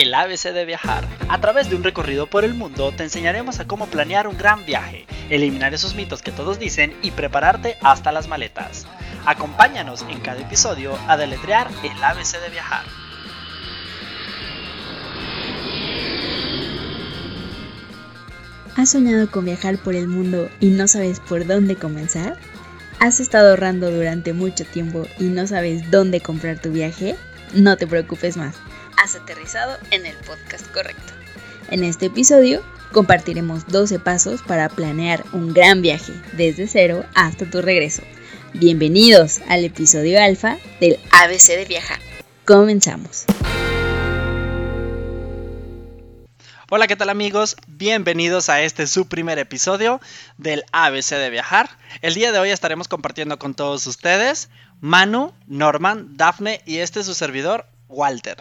el 0.00 0.14
ABC 0.14 0.52
de 0.54 0.64
viajar. 0.64 1.06
A 1.28 1.40
través 1.40 1.68
de 1.68 1.76
un 1.76 1.84
recorrido 1.84 2.26
por 2.26 2.44
el 2.44 2.54
mundo 2.54 2.90
te 2.96 3.02
enseñaremos 3.02 3.60
a 3.60 3.66
cómo 3.66 3.86
planear 3.86 4.26
un 4.26 4.38
gran 4.38 4.64
viaje, 4.64 5.04
eliminar 5.28 5.74
esos 5.74 5.94
mitos 5.94 6.22
que 6.22 6.32
todos 6.32 6.58
dicen 6.58 6.94
y 7.02 7.10
prepararte 7.10 7.76
hasta 7.82 8.10
las 8.10 8.26
maletas. 8.26 8.86
Acompáñanos 9.26 10.06
en 10.08 10.20
cada 10.20 10.40
episodio 10.40 10.96
a 11.06 11.18
deletrear 11.18 11.68
el 11.82 12.02
ABC 12.02 12.40
de 12.40 12.48
viajar. 12.50 12.84
¿Has 18.76 18.88
soñado 18.88 19.30
con 19.30 19.44
viajar 19.44 19.76
por 19.76 19.94
el 19.94 20.08
mundo 20.08 20.48
y 20.60 20.68
no 20.68 20.88
sabes 20.88 21.20
por 21.20 21.46
dónde 21.46 21.76
comenzar? 21.76 22.38
¿Has 23.00 23.20
estado 23.20 23.50
ahorrando 23.50 23.90
durante 23.90 24.32
mucho 24.32 24.64
tiempo 24.64 25.06
y 25.18 25.24
no 25.24 25.46
sabes 25.46 25.90
dónde 25.90 26.22
comprar 26.22 26.58
tu 26.58 26.70
viaje? 26.70 27.16
No 27.52 27.76
te 27.76 27.86
preocupes 27.86 28.38
más 28.38 28.56
has 29.02 29.16
aterrizado 29.16 29.78
en 29.90 30.04
el 30.04 30.14
podcast 30.16 30.66
correcto. 30.72 31.12
En 31.70 31.84
este 31.84 32.06
episodio 32.06 32.62
compartiremos 32.92 33.66
12 33.68 33.98
pasos 33.98 34.42
para 34.42 34.68
planear 34.68 35.24
un 35.32 35.54
gran 35.54 35.80
viaje 35.80 36.12
desde 36.32 36.66
cero 36.66 37.04
hasta 37.14 37.48
tu 37.48 37.62
regreso. 37.62 38.02
Bienvenidos 38.52 39.40
al 39.48 39.64
episodio 39.64 40.22
alfa 40.22 40.58
del 40.80 40.98
ABC 41.12 41.56
de 41.56 41.64
viajar. 41.66 41.98
Comenzamos. 42.44 43.24
Hola, 46.68 46.86
¿qué 46.86 46.94
tal 46.94 47.08
amigos? 47.08 47.56
Bienvenidos 47.66 48.48
a 48.48 48.60
este 48.62 48.86
su 48.86 49.08
primer 49.08 49.38
episodio 49.38 50.00
del 50.36 50.64
ABC 50.72 51.10
de 51.16 51.30
viajar. 51.30 51.70
El 52.02 52.14
día 52.14 52.32
de 52.32 52.38
hoy 52.38 52.50
estaremos 52.50 52.86
compartiendo 52.86 53.38
con 53.38 53.54
todos 53.54 53.86
ustedes 53.86 54.50
Manu, 54.80 55.32
Norman, 55.46 56.16
Dafne 56.16 56.60
y 56.66 56.78
este 56.78 57.00
es 57.00 57.06
su 57.06 57.14
servidor, 57.14 57.66
Walter. 57.88 58.36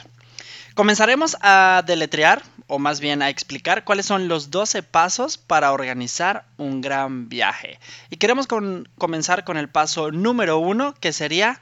Comenzaremos 0.79 1.35
a 1.41 1.83
deletrear, 1.85 2.41
o 2.67 2.79
más 2.79 3.01
bien 3.01 3.21
a 3.21 3.27
explicar 3.27 3.83
cuáles 3.83 4.05
son 4.05 4.29
los 4.29 4.49
12 4.49 4.81
pasos 4.81 5.37
para 5.37 5.73
organizar 5.73 6.45
un 6.55 6.79
gran 6.79 7.27
viaje. 7.27 7.79
Y 8.09 8.15
queremos 8.15 8.47
comenzar 8.47 9.43
con 9.43 9.57
el 9.57 9.67
paso 9.67 10.09
número 10.11 10.57
uno, 10.57 10.93
que 11.01 11.11
sería 11.11 11.59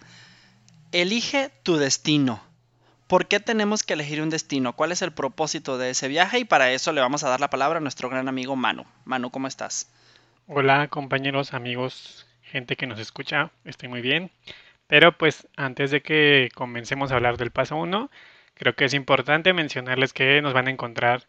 elige 0.91 1.49
tu 1.63 1.77
destino. 1.77 2.43
¿Por 3.07 3.27
qué 3.27 3.39
tenemos 3.39 3.81
que 3.81 3.93
elegir 3.93 4.21
un 4.21 4.29
destino? 4.29 4.73
¿Cuál 4.73 4.91
es 4.91 5.01
el 5.01 5.11
propósito 5.11 5.79
de 5.79 5.89
ese 5.89 6.07
viaje? 6.07 6.37
Y 6.37 6.45
para 6.45 6.69
eso 6.69 6.91
le 6.91 7.01
vamos 7.01 7.23
a 7.23 7.29
dar 7.29 7.39
la 7.39 7.49
palabra 7.49 7.79
a 7.79 7.81
nuestro 7.81 8.09
gran 8.09 8.27
amigo 8.27 8.55
Manu. 8.55 8.85
Manu, 9.03 9.31
¿cómo 9.31 9.47
estás? 9.47 9.91
Hola 10.45 10.89
compañeros, 10.89 11.55
amigos, 11.55 12.27
gente 12.43 12.75
que 12.75 12.85
nos 12.85 12.99
escucha, 12.99 13.49
estoy 13.65 13.89
muy 13.89 14.01
bien. 14.01 14.29
Pero 14.85 15.17
pues 15.17 15.47
antes 15.55 15.89
de 15.89 16.03
que 16.03 16.49
comencemos 16.53 17.11
a 17.11 17.15
hablar 17.15 17.37
del 17.37 17.49
paso 17.49 17.77
1, 17.77 18.11
Creo 18.57 18.75
que 18.75 18.85
es 18.85 18.93
importante 18.93 19.53
mencionarles 19.53 20.13
que 20.13 20.41
nos 20.41 20.53
van 20.53 20.67
a 20.67 20.71
encontrar 20.71 21.27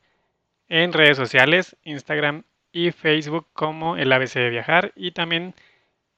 en 0.69 0.93
redes 0.93 1.17
sociales, 1.17 1.77
Instagram 1.84 2.45
y 2.73 2.91
Facebook 2.93 3.47
como 3.53 3.97
el 3.97 4.12
ABC 4.12 4.34
de 4.34 4.51
Viajar 4.51 4.93
y 4.97 5.12
también 5.12 5.55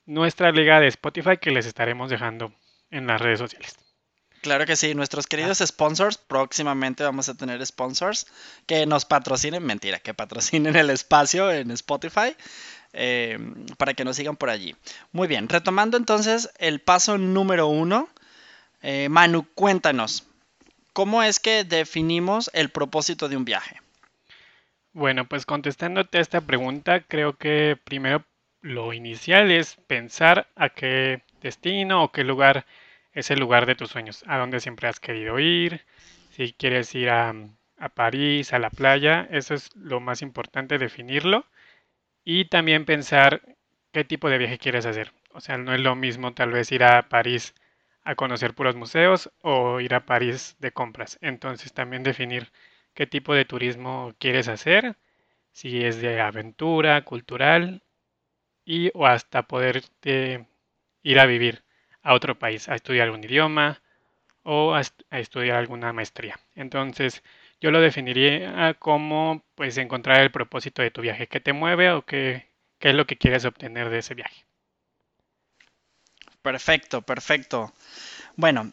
nuestra 0.07 0.53
liga 0.53 0.81
de 0.81 0.89
Spotify 0.89 1.37
que 1.41 1.51
les 1.51 1.67
estaremos 1.67 2.11
dejando 2.11 2.53
en 2.91 3.07
las 3.07 3.21
redes 3.21 3.39
sociales. 3.39 3.77
Claro 4.41 4.65
que 4.65 4.77
sí, 4.77 4.95
nuestros 4.95 5.27
queridos 5.27 5.61
ah. 5.61 5.67
sponsors, 5.67 6.17
próximamente 6.17 7.05
vamos 7.05 7.29
a 7.29 7.35
tener 7.35 7.65
sponsors 7.67 8.27
que 8.67 8.87
nos 8.87 9.05
patrocinen, 9.05 9.65
mentira, 9.65 9.99
que 9.99 10.15
patrocinen 10.15 10.77
el 10.77 10.91
espacio 10.91 11.51
en 11.53 11.71
Spotify 11.73 12.35
eh, 12.93 13.39
para 13.77 13.95
que 13.95 14.05
nos 14.05 14.17
sigan 14.17 14.37
por 14.37 14.49
allí. 14.49 14.75
Muy 15.13 15.29
bien, 15.29 15.49
retomando 15.49 15.97
entonces 15.97 16.51
el 16.59 16.81
paso 16.81 17.19
número 17.19 17.67
uno, 17.67 18.09
eh, 18.81 19.09
Manu, 19.11 19.47
cuéntanos, 19.55 20.27
¿cómo 20.93 21.23
es 21.23 21.41
que 21.41 21.65
definimos 21.65 22.51
el 22.55 22.71
propósito 22.71 23.29
de 23.29 23.37
un 23.37 23.45
viaje? 23.45 23.81
Bueno, 24.93 25.27
pues 25.27 25.47
contestándote 25.47 26.19
a 26.19 26.21
esta 26.21 26.41
pregunta, 26.41 27.01
creo 27.03 27.37
que 27.37 27.79
primero 27.85 28.25
lo 28.61 28.93
inicial 28.93 29.51
es 29.51 29.77
pensar 29.87 30.49
a 30.57 30.71
qué 30.71 31.23
destino 31.41 32.03
o 32.03 32.13
qué 32.13 32.25
lugar 32.25 32.67
es 33.13 33.31
el 33.31 33.41
lugar 33.41 33.67
de 33.67 33.75
tus 33.75 33.91
sueños, 33.91 34.25
a 34.27 34.39
dónde 34.39 34.61
siempre 34.61 34.89
has 34.89 35.01
querido 35.01 35.39
ir, 35.39 35.85
si 36.31 36.53
quieres 36.53 36.95
ir 36.95 37.11
a, 37.11 37.35
a 37.79 37.89
París, 37.89 38.53
a 38.53 38.59
la 38.59 38.71
playa, 38.71 39.27
eso 39.31 39.55
es 39.55 39.75
lo 39.77 40.01
más 40.01 40.23
importante, 40.23 40.79
definirlo. 40.79 41.47
Y 42.25 42.47
también 42.47 42.85
pensar 42.85 43.43
qué 43.93 44.05
tipo 44.05 44.29
de 44.29 44.39
viaje 44.39 44.59
quieres 44.59 44.87
hacer. 44.87 45.13
O 45.33 45.41
sea, 45.41 45.59
no 45.59 45.75
es 45.75 45.81
lo 45.81 45.97
mismo 45.97 46.35
tal 46.35 46.51
vez 46.53 46.71
ir 46.73 46.85
a 46.85 47.09
París 47.09 47.55
a 48.05 48.15
conocer 48.15 48.55
puros 48.55 48.77
museos 48.77 49.31
o 49.43 49.81
ir 49.81 49.95
a 49.95 50.07
París 50.07 50.57
de 50.59 50.73
compras. 50.73 51.19
Entonces 51.21 51.73
también 51.73 52.03
definir 52.03 52.51
qué 52.95 53.07
tipo 53.07 53.35
de 53.35 53.45
turismo 53.45 54.15
quieres 54.19 54.49
hacer, 54.49 54.97
si 55.53 55.85
es 55.85 56.01
de 56.01 56.21
aventura, 56.21 57.05
cultural 57.05 57.83
y 58.65 58.91
o 58.95 59.07
hasta 59.07 59.45
poder 59.45 59.83
ir 61.03 61.21
a 61.21 61.27
vivir 61.27 61.65
a 62.03 62.15
otro 62.15 62.39
país, 62.39 62.69
a 62.69 62.75
estudiar 62.75 63.11
un 63.11 63.25
idioma 63.25 63.83
o 64.43 64.75
a, 64.75 64.83
estudiar 65.19 65.59
alguna 65.59 65.93
maestría. 65.93 66.39
Entonces 66.55 67.23
yo 67.61 67.71
lo 67.71 67.81
definiría 67.81 68.75
como 68.75 69.45
pues 69.55 69.79
encontrar 69.79 70.21
el 70.23 70.31
propósito 70.31 70.83
de 70.83 70.91
tu 70.91 71.03
viaje, 71.03 71.29
qué 71.29 71.41
te 71.41 71.53
mueve 71.53 71.93
o 71.93 72.03
qué, 72.05 72.49
qué 72.79 72.91
es 72.91 72.95
lo 72.95 73.07
que 73.07 73.17
quieres 73.19 73.45
obtener 73.45 73.91
de 73.91 73.99
ese 73.99 74.15
viaje. 74.15 74.47
Perfecto, 76.43 77.03
perfecto. 77.03 77.73
Bueno, 78.37 78.73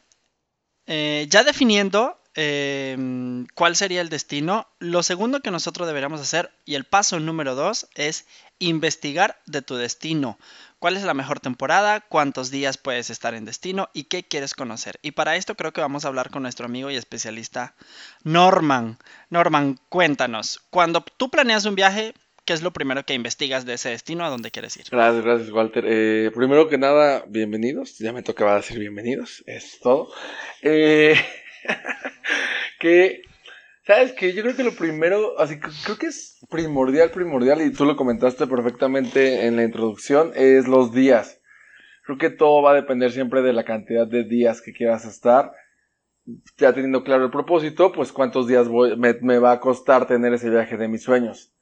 eh, 0.85 1.27
ya 1.29 1.43
definiendo 1.43 2.21
em, 2.35 3.47
cuál 3.55 3.75
sería 3.75 4.01
el 4.01 4.09
destino, 4.09 4.67
lo 4.79 5.03
segundo 5.03 5.41
que 5.41 5.51
nosotros 5.51 5.87
deberíamos 5.87 6.21
hacer 6.21 6.51
y 6.65 6.75
el 6.75 6.85
paso 6.85 7.19
número 7.19 7.55
dos 7.55 7.87
es 7.95 8.25
investigar 8.59 9.41
de 9.47 9.61
tu 9.61 9.75
destino. 9.75 10.39
¿Cuál 10.79 10.97
es 10.97 11.03
la 11.03 11.15
mejor 11.15 11.39
temporada? 11.39 12.01
¿Cuántos 12.01 12.51
días 12.51 12.77
puedes 12.77 13.09
estar 13.09 13.33
en 13.33 13.45
destino? 13.45 13.89
¿Y 13.93 14.05
qué 14.05 14.23
quieres 14.23 14.53
conocer? 14.53 14.99
Y 15.01 15.11
para 15.11 15.35
esto 15.35 15.55
creo 15.55 15.73
que 15.73 15.81
vamos 15.81 16.05
a 16.05 16.09
hablar 16.09 16.29
con 16.29 16.43
nuestro 16.43 16.67
amigo 16.67 16.91
y 16.91 16.95
especialista 16.95 17.75
Norman. 18.23 18.99
Norman, 19.29 19.79
cuéntanos, 19.89 20.61
cuando 20.69 21.01
tú 21.01 21.29
planeas 21.31 21.65
un 21.65 21.75
viaje, 21.75 22.13
¿qué 22.47 22.53
es 22.53 22.63
lo 22.63 22.71
primero 22.71 23.03
que 23.03 23.13
investigas 23.13 23.65
de 23.65 23.73
ese 23.73 23.89
destino 23.89 24.23
a 24.23 24.29
dónde 24.29 24.51
quieres 24.51 24.77
ir? 24.77 24.85
Gracias, 24.89 25.23
gracias, 25.23 25.51
Walter. 25.51 25.83
Eh, 25.85 26.31
primero 26.33 26.69
que 26.69 26.77
nada, 26.77 27.25
bienvenidos. 27.27 27.99
Ya 27.99 28.13
me 28.13 28.23
tocaba 28.23 28.55
decir 28.55 28.79
bienvenidos, 28.79 29.43
es 29.45 29.79
todo. 29.81 30.07
Eh, 30.61 31.15
que, 32.79 33.21
¿sabes 33.85 34.13
qué? 34.13 34.33
Yo 34.33 34.43
creo 34.43 34.55
que 34.55 34.63
lo 34.63 34.71
primero, 34.71 35.37
así 35.37 35.59
creo 35.59 35.97
que 35.97 36.05
es 36.05 36.39
primordial, 36.49 37.11
primordial, 37.11 37.61
y 37.61 37.73
tú 37.73 37.83
lo 37.83 37.97
comentaste 37.97 38.47
perfectamente 38.47 39.45
en 39.45 39.57
la 39.57 39.63
introducción, 39.63 40.31
es 40.33 40.69
los 40.69 40.93
días. 40.93 41.41
Creo 42.05 42.17
que 42.17 42.29
todo 42.29 42.61
va 42.61 42.71
a 42.71 42.75
depender 42.75 43.11
siempre 43.11 43.41
de 43.41 43.51
la 43.51 43.65
cantidad 43.65 44.07
de 44.07 44.23
días 44.23 44.61
que 44.61 44.71
quieras 44.71 45.03
estar. 45.03 45.51
Ya 46.57 46.71
teniendo 46.71 47.03
claro 47.03 47.25
el 47.25 47.31
propósito, 47.31 47.91
pues 47.91 48.13
cuántos 48.13 48.47
días 48.47 48.67
me 48.69 49.39
va 49.39 49.51
a 49.51 49.59
costar 49.59 50.07
tener 50.07 50.33
ese 50.33 50.49
viaje 50.49 50.77
de 50.77 50.87
mis 50.87 51.03
sueños. 51.03 51.53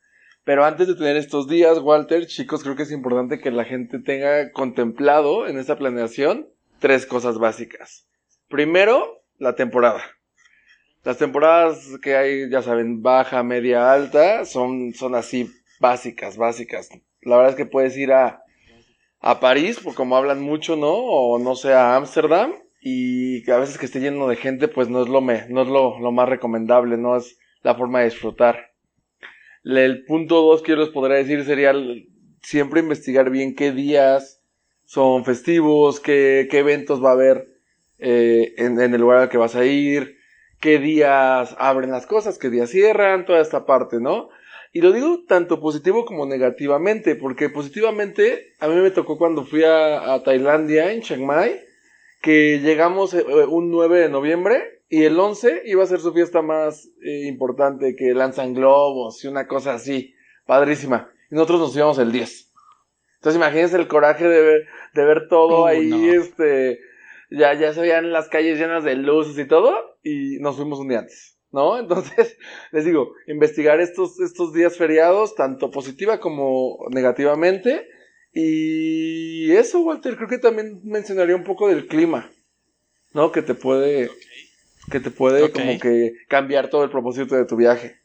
Pero 0.45 0.63
antes 0.63 0.87
de 0.87 0.93
tener 0.93 1.17
estos 1.17 1.47
días, 1.47 1.79
Walter, 1.79 2.27
chicos, 2.27 2.61
creo 2.61 2.75
que 2.75 2.83
es 2.83 2.91
importante 2.91 3.39
que 3.39 3.49
la 3.49 3.65
gente 3.65 3.97
tenga 3.97 4.51
contemplado 4.51 5.47
en 5.47 5.57
esta 5.57 5.75
planeación 5.75 6.47
tres 6.77 7.07
cosas 7.07 7.39
básicas. 7.39 8.07
Primero, 8.47 9.23
la 9.39 9.55
temporada. 9.55 10.03
Las 11.03 11.17
temporadas 11.17 11.97
que 11.99 12.15
hay, 12.15 12.49
ya 12.51 12.61
saben, 12.61 13.01
baja, 13.01 13.41
media, 13.41 13.91
alta, 13.91 14.45
son, 14.45 14.93
son 14.93 15.15
así 15.15 15.49
básicas, 15.79 16.37
básicas. 16.37 16.89
La 17.21 17.37
verdad 17.37 17.53
es 17.53 17.57
que 17.57 17.65
puedes 17.65 17.97
ir 17.97 18.13
a, 18.13 18.43
a 19.21 19.39
París, 19.39 19.79
por 19.79 19.95
como 19.95 20.15
hablan 20.15 20.41
mucho, 20.41 20.75
¿no? 20.75 20.93
O 20.93 21.39
no 21.39 21.55
sé, 21.55 21.73
a 21.73 21.95
Ámsterdam. 21.95 22.53
Y 22.81 23.49
a 23.49 23.57
veces 23.57 23.79
que 23.79 23.87
esté 23.87 23.99
lleno 23.99 24.27
de 24.27 24.35
gente, 24.35 24.67
pues 24.67 24.89
no 24.89 25.01
es 25.01 25.09
lo, 25.09 25.21
me, 25.21 25.47
no 25.49 25.63
es 25.63 25.67
lo, 25.67 25.99
lo 25.99 26.11
más 26.11 26.29
recomendable, 26.29 26.97
no 26.97 27.17
es 27.17 27.39
la 27.63 27.73
forma 27.73 27.99
de 27.99 28.05
disfrutar. 28.05 28.74
El 29.65 30.05
punto 30.05 30.41
dos 30.41 30.61
que 30.61 30.73
yo 30.73 30.77
les 30.77 30.89
podría 30.89 31.17
decir 31.17 31.43
sería 31.43 31.73
siempre 32.43 32.81
investigar 32.81 33.31
bien 33.31 33.55
qué 33.55 33.71
días 33.71 34.43
son 34.85 35.25
festivos, 35.25 35.99
qué, 35.99 36.47
qué 36.51 36.59
eventos 36.59 37.03
va 37.03 37.09
a 37.09 37.13
haber 37.13 37.47
eh, 37.97 38.53
en, 38.57 38.79
el 38.79 39.01
lugar 39.01 39.17
al 39.17 39.29
que 39.29 39.39
vas 39.39 39.55
a 39.55 39.65
ir, 39.65 40.17
qué 40.61 40.77
días 40.77 41.55
abren 41.57 41.89
las 41.89 42.05
cosas, 42.05 42.37
qué 42.37 42.51
días 42.51 42.69
cierran, 42.69 43.25
toda 43.25 43.41
esta 43.41 43.65
parte, 43.65 43.99
¿no? 43.99 44.29
Y 44.71 44.81
lo 44.81 44.91
digo 44.91 45.23
tanto 45.27 45.59
positivo 45.59 46.05
como 46.05 46.27
negativamente, 46.27 47.15
porque 47.15 47.49
positivamente 47.49 48.53
a 48.59 48.67
mí 48.67 48.75
me 48.75 48.91
tocó 48.91 49.17
cuando 49.17 49.45
fui 49.45 49.63
a, 49.63 50.13
a 50.13 50.21
Tailandia, 50.21 50.91
en 50.91 51.01
Chiang 51.01 51.25
Mai, 51.25 51.59
que 52.25 52.59
llegamos 52.59 53.13
eh, 53.13 53.23
un 53.23 53.69
9 53.69 53.99
de 53.99 54.09
noviembre 54.09 54.81
y 54.89 55.03
el 55.03 55.19
11 55.19 55.61
iba 55.65 55.83
a 55.83 55.85
ser 55.85 55.99
su 55.99 56.11
fiesta 56.11 56.41
más 56.41 56.89
eh, 57.03 57.27
importante 57.27 57.95
que 57.95 58.15
lanzan 58.15 58.55
globos 58.55 59.23
y 59.23 59.27
una 59.27 59.47
cosa 59.47 59.75
así. 59.75 60.15
Padrísima. 60.47 61.11
Y 61.29 61.35
nosotros 61.35 61.59
nos 61.59 61.75
íbamos 61.75 61.99
el 61.99 62.11
10. 62.11 62.51
Entonces 63.17 63.37
imagínense 63.37 63.77
el 63.77 63.87
coraje 63.87 64.27
de 64.27 64.41
ver, 64.41 64.67
de 64.95 65.05
ver 65.05 65.27
todo 65.29 65.67
ahí, 65.67 66.09
este, 66.09 66.79
ya, 67.29 67.53
ya 67.53 67.73
se 67.73 67.81
veían 67.81 68.11
las 68.11 68.27
calles 68.27 68.57
llenas 68.57 68.83
de 68.83 68.95
luces 68.95 69.37
y 69.37 69.47
todo, 69.47 69.99
y 70.01 70.39
nos 70.39 70.55
fuimos 70.55 70.79
un 70.79 70.87
día 70.87 70.99
antes. 70.99 71.37
¿no? 71.51 71.77
Entonces, 71.79 72.39
les 72.71 72.85
digo, 72.85 73.13
investigar 73.27 73.79
estos, 73.79 74.19
estos 74.19 74.51
días 74.51 74.77
feriados, 74.77 75.35
tanto 75.35 75.69
positiva 75.69 76.19
como 76.19 76.79
negativamente. 76.89 77.87
Y 78.37 79.49
eso, 79.51 79.79
Walter, 79.79 80.17
creo 80.17 80.27
que 80.27 80.37
también 80.37 80.81
mencionaría 80.83 81.37
un 81.37 81.45
poco 81.45 81.69
del 81.69 81.87
clima, 81.87 82.29
¿no? 83.13 83.31
Que 83.31 83.41
te 83.41 83.53
puede, 83.53 84.11
que 84.91 84.99
te 84.99 85.09
puede 85.09 85.49
como 85.51 85.79
que 85.79 86.11
cambiar 86.27 86.69
todo 86.69 86.83
el 86.83 86.89
propósito 86.89 87.35
de 87.35 87.45
tu 87.45 87.55
viaje. 87.55 87.97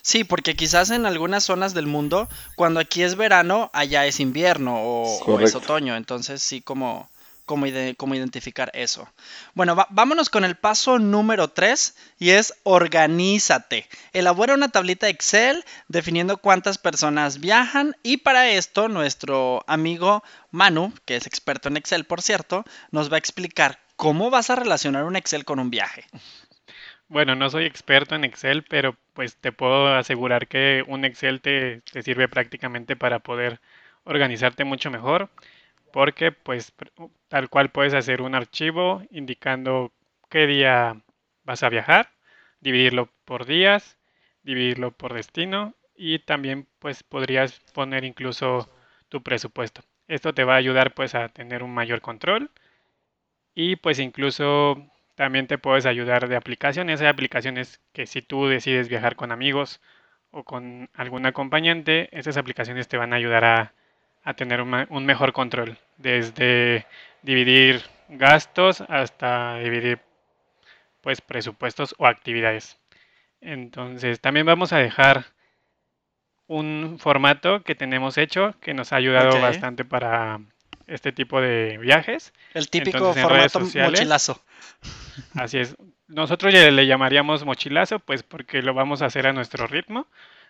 Sí, 0.00 0.24
porque 0.24 0.56
quizás 0.56 0.90
en 0.90 1.04
algunas 1.04 1.44
zonas 1.44 1.74
del 1.74 1.86
mundo, 1.86 2.30
cuando 2.56 2.80
aquí 2.80 3.02
es 3.02 3.16
verano, 3.16 3.70
allá 3.74 4.06
es 4.06 4.20
invierno 4.20 4.80
o 4.82 5.38
es 5.40 5.54
otoño. 5.54 5.96
Entonces 5.96 6.42
sí, 6.42 6.62
como, 6.62 7.10
cómo, 7.50 8.14
identificar 8.14 8.70
eso. 8.74 9.08
Bueno, 9.54 9.74
vámonos 9.90 10.30
con 10.30 10.44
el 10.44 10.54
paso 10.54 11.00
número 11.00 11.48
3 11.48 11.96
y 12.20 12.30
es 12.30 12.54
organízate. 12.62 13.88
Elabora 14.12 14.54
una 14.54 14.68
tablita 14.68 15.08
Excel 15.08 15.64
definiendo 15.88 16.36
cuántas 16.36 16.78
personas 16.78 17.40
viajan 17.40 17.96
y 18.04 18.18
para 18.18 18.48
esto 18.50 18.88
nuestro 18.88 19.64
amigo 19.66 20.22
Manu, 20.52 20.92
que 21.04 21.16
es 21.16 21.26
experto 21.26 21.68
en 21.68 21.76
Excel 21.76 22.04
por 22.04 22.22
cierto, 22.22 22.64
nos 22.92 23.10
va 23.10 23.16
a 23.16 23.18
explicar 23.18 23.80
cómo 23.96 24.30
vas 24.30 24.50
a 24.50 24.56
relacionar 24.56 25.02
un 25.04 25.16
Excel 25.16 25.44
con 25.44 25.58
un 25.58 25.70
viaje. 25.70 26.04
Bueno, 27.08 27.34
no 27.34 27.50
soy 27.50 27.64
experto 27.64 28.14
en 28.14 28.22
Excel, 28.22 28.62
pero 28.62 28.96
pues 29.14 29.36
te 29.36 29.50
puedo 29.50 29.88
asegurar 29.88 30.46
que 30.46 30.84
un 30.86 31.04
Excel 31.04 31.40
te, 31.40 31.80
te 31.92 32.02
sirve 32.04 32.28
prácticamente 32.28 32.94
para 32.94 33.18
poder 33.18 33.60
organizarte 34.04 34.62
mucho 34.62 34.92
mejor 34.92 35.30
porque 35.92 36.32
pues 36.32 36.72
tal 37.28 37.48
cual 37.48 37.70
puedes 37.70 37.94
hacer 37.94 38.22
un 38.22 38.34
archivo 38.34 39.02
indicando 39.10 39.92
qué 40.28 40.46
día 40.46 41.00
vas 41.44 41.62
a 41.62 41.68
viajar, 41.68 42.10
dividirlo 42.60 43.10
por 43.24 43.46
días, 43.46 43.98
dividirlo 44.42 44.92
por 44.92 45.14
destino 45.14 45.74
y 45.94 46.20
también 46.20 46.66
pues 46.78 47.02
podrías 47.02 47.60
poner 47.74 48.04
incluso 48.04 48.70
tu 49.08 49.22
presupuesto. 49.22 49.82
Esto 50.08 50.34
te 50.34 50.44
va 50.44 50.54
a 50.54 50.58
ayudar 50.58 50.94
pues 50.94 51.14
a 51.14 51.28
tener 51.28 51.62
un 51.62 51.72
mayor 51.74 52.00
control 52.00 52.50
y 53.54 53.76
pues 53.76 53.98
incluso 53.98 54.76
también 55.14 55.46
te 55.46 55.58
puedes 55.58 55.86
ayudar 55.86 56.28
de 56.28 56.36
aplicaciones. 56.36 57.00
Hay 57.00 57.08
aplicaciones 57.08 57.80
que 57.92 58.06
si 58.06 58.22
tú 58.22 58.46
decides 58.46 58.88
viajar 58.88 59.16
con 59.16 59.32
amigos 59.32 59.80
o 60.30 60.44
con 60.44 60.88
algún 60.94 61.26
acompañante, 61.26 62.08
esas 62.16 62.36
aplicaciones 62.36 62.88
te 62.88 62.96
van 62.96 63.12
a 63.12 63.16
ayudar 63.16 63.44
a 63.44 63.74
a 64.22 64.34
tener 64.34 64.60
un, 64.60 65.06
mejor 65.06 65.32
control, 65.32 65.78
desde 65.96 66.86
dividir 67.22 67.82
gastos 68.08 68.82
hasta 68.82 69.56
dividir 69.58 70.00
pues 71.00 71.20
presupuestos 71.20 71.94
o 71.98 72.06
actividades. 72.06 72.78
Entonces 73.40 74.20
también 74.20 74.46
vamos 74.46 74.72
a 74.72 74.78
dejar 74.78 75.26
un 76.46 76.98
formato 76.98 77.62
que 77.62 77.74
tenemos 77.74 78.18
hecho 78.18 78.54
que 78.60 78.74
nos 78.74 78.92
ha 78.92 78.96
ayudado 78.96 79.40
bastante 79.40 79.84
para 79.84 80.40
este 80.86 81.12
tipo 81.12 81.40
de 81.40 81.78
viajes. 81.78 82.32
El 82.52 82.68
típico 82.68 83.14
formato 83.14 83.60
mochilazo. 83.60 84.42
Así 85.34 85.58
es. 85.58 85.76
Nosotros 86.08 86.52
ya 86.52 86.68
le 86.70 86.86
llamaríamos 86.86 87.44
mochilazo, 87.44 88.00
pues 88.00 88.24
porque 88.24 88.62
lo 88.62 88.74
vamos 88.74 89.00
a 89.00 89.06
hacer 89.06 89.28
a 89.28 89.32
nuestro 89.32 89.66
ritmo. 89.68 90.08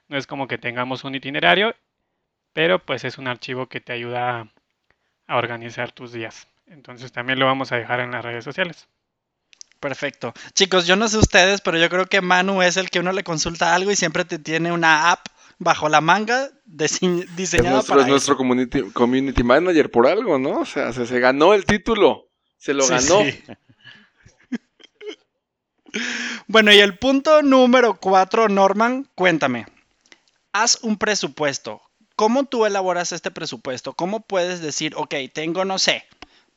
No 0.08 0.16
es 0.16 0.26
como 0.26 0.48
que 0.48 0.58
tengamos 0.58 1.04
un 1.04 1.14
itinerario 1.14 1.76
pero 2.52 2.78
pues 2.78 3.04
es 3.04 3.18
un 3.18 3.28
archivo 3.28 3.66
que 3.66 3.80
te 3.80 3.92
ayuda 3.92 4.48
a, 5.26 5.36
organizar 5.36 5.92
tus 5.92 6.12
días. 6.12 6.48
Entonces 6.66 7.12
también 7.12 7.38
lo 7.38 7.46
vamos 7.46 7.72
a 7.72 7.76
dejar 7.76 8.00
en 8.00 8.12
las 8.12 8.24
redes 8.24 8.44
sociales. 8.44 8.88
Perfecto. 9.78 10.32
Chicos, 10.54 10.86
yo 10.86 10.96
no 10.96 11.08
sé 11.08 11.18
ustedes, 11.18 11.60
pero 11.60 11.78
yo 11.78 11.88
creo 11.88 12.06
que 12.06 12.20
Manu 12.20 12.62
es 12.62 12.76
el 12.76 12.90
que 12.90 13.00
uno 13.00 13.12
le 13.12 13.24
consulta 13.24 13.74
algo 13.74 13.90
y 13.90 13.96
siempre 13.96 14.24
te 14.24 14.38
tiene 14.38 14.72
una 14.72 15.10
app 15.10 15.26
bajo 15.60 15.88
la 15.88 16.00
manga 16.00 16.50
diseñada 16.64 17.26
es 17.36 17.74
nuestro, 17.74 18.00
Es 18.00 18.08
nuestro 18.08 18.36
community, 18.36 18.90
community 18.92 19.44
manager 19.44 19.90
por 19.90 20.06
algo, 20.06 20.38
¿no? 20.38 20.60
O 20.60 20.66
sea, 20.66 20.92
se, 20.92 21.20
ganó 21.20 21.54
el 21.54 21.64
título. 21.64 22.28
Se 22.56 22.74
lo 22.74 22.86
ganó. 22.88 23.20
bueno, 26.46 26.72
y 26.72 26.78
el 26.78 26.98
punto 26.98 27.42
número 27.42 27.94
cuatro, 27.94 28.48
Norman, 28.48 29.08
cuéntame. 29.14 29.66
Haz 30.52 30.78
un 30.82 30.96
presupuesto. 30.96 31.82
¿Cómo 32.20 32.44
tú 32.44 32.66
elaboras 32.66 33.12
este 33.12 33.30
presupuesto? 33.30 33.94
¿Cómo 33.94 34.20
puedes 34.20 34.60
decir, 34.60 34.92
ok, 34.94 35.14
tengo, 35.32 35.64
no 35.64 35.78
sé, 35.78 36.04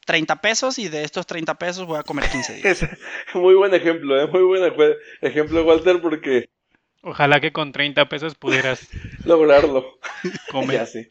30 0.06 0.42
pesos 0.42 0.77
y 0.77 0.89
de 0.89 1.06
estos 1.06 1.25
30 1.25 1.56
pesos 1.56 1.88
voy 1.88 1.98
a 1.98 2.04
comer 2.04 2.30
15 2.30 2.54
días? 2.56 2.86
muy 3.33 3.56
buen 3.56 3.74
ejemplo, 3.74 4.21
¿eh? 4.21 4.27
muy 4.27 4.44
buen 4.44 4.74
ejemplo, 5.21 5.63
Walter, 5.63 6.01
porque... 6.01 6.50
Ojalá 7.01 7.39
que 7.39 7.54
con 7.54 7.71
30 7.71 8.10
pesos 8.10 8.36
pudieras 8.36 8.89
lograrlo. 9.24 10.00
Comer. 10.51 10.71
ya 10.80 10.86
sí. 10.86 11.07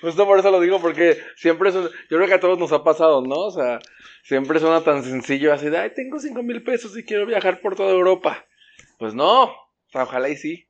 Justo 0.00 0.24
por 0.24 0.38
eso 0.38 0.50
lo 0.50 0.60
digo, 0.60 0.80
porque 0.80 1.18
siempre 1.36 1.68
es 1.68 1.74
yo 1.74 1.90
creo 2.08 2.26
que 2.26 2.34
a 2.34 2.40
todos 2.40 2.58
nos 2.58 2.72
ha 2.72 2.82
pasado, 2.82 3.20
¿no? 3.20 3.40
O 3.40 3.50
sea, 3.50 3.78
siempre 4.22 4.58
suena 4.58 4.82
tan 4.82 5.04
sencillo 5.04 5.52
así 5.52 5.68
de, 5.68 5.76
ay, 5.76 5.90
tengo 5.94 6.18
5 6.18 6.42
mil 6.42 6.62
pesos 6.62 6.96
y 6.96 7.04
quiero 7.04 7.26
viajar 7.26 7.60
por 7.60 7.76
toda 7.76 7.90
Europa. 7.90 8.46
Pues 8.98 9.12
no, 9.12 9.42
o 9.42 9.90
sea, 9.90 10.04
ojalá 10.04 10.30
y 10.30 10.38
sí. 10.38 10.66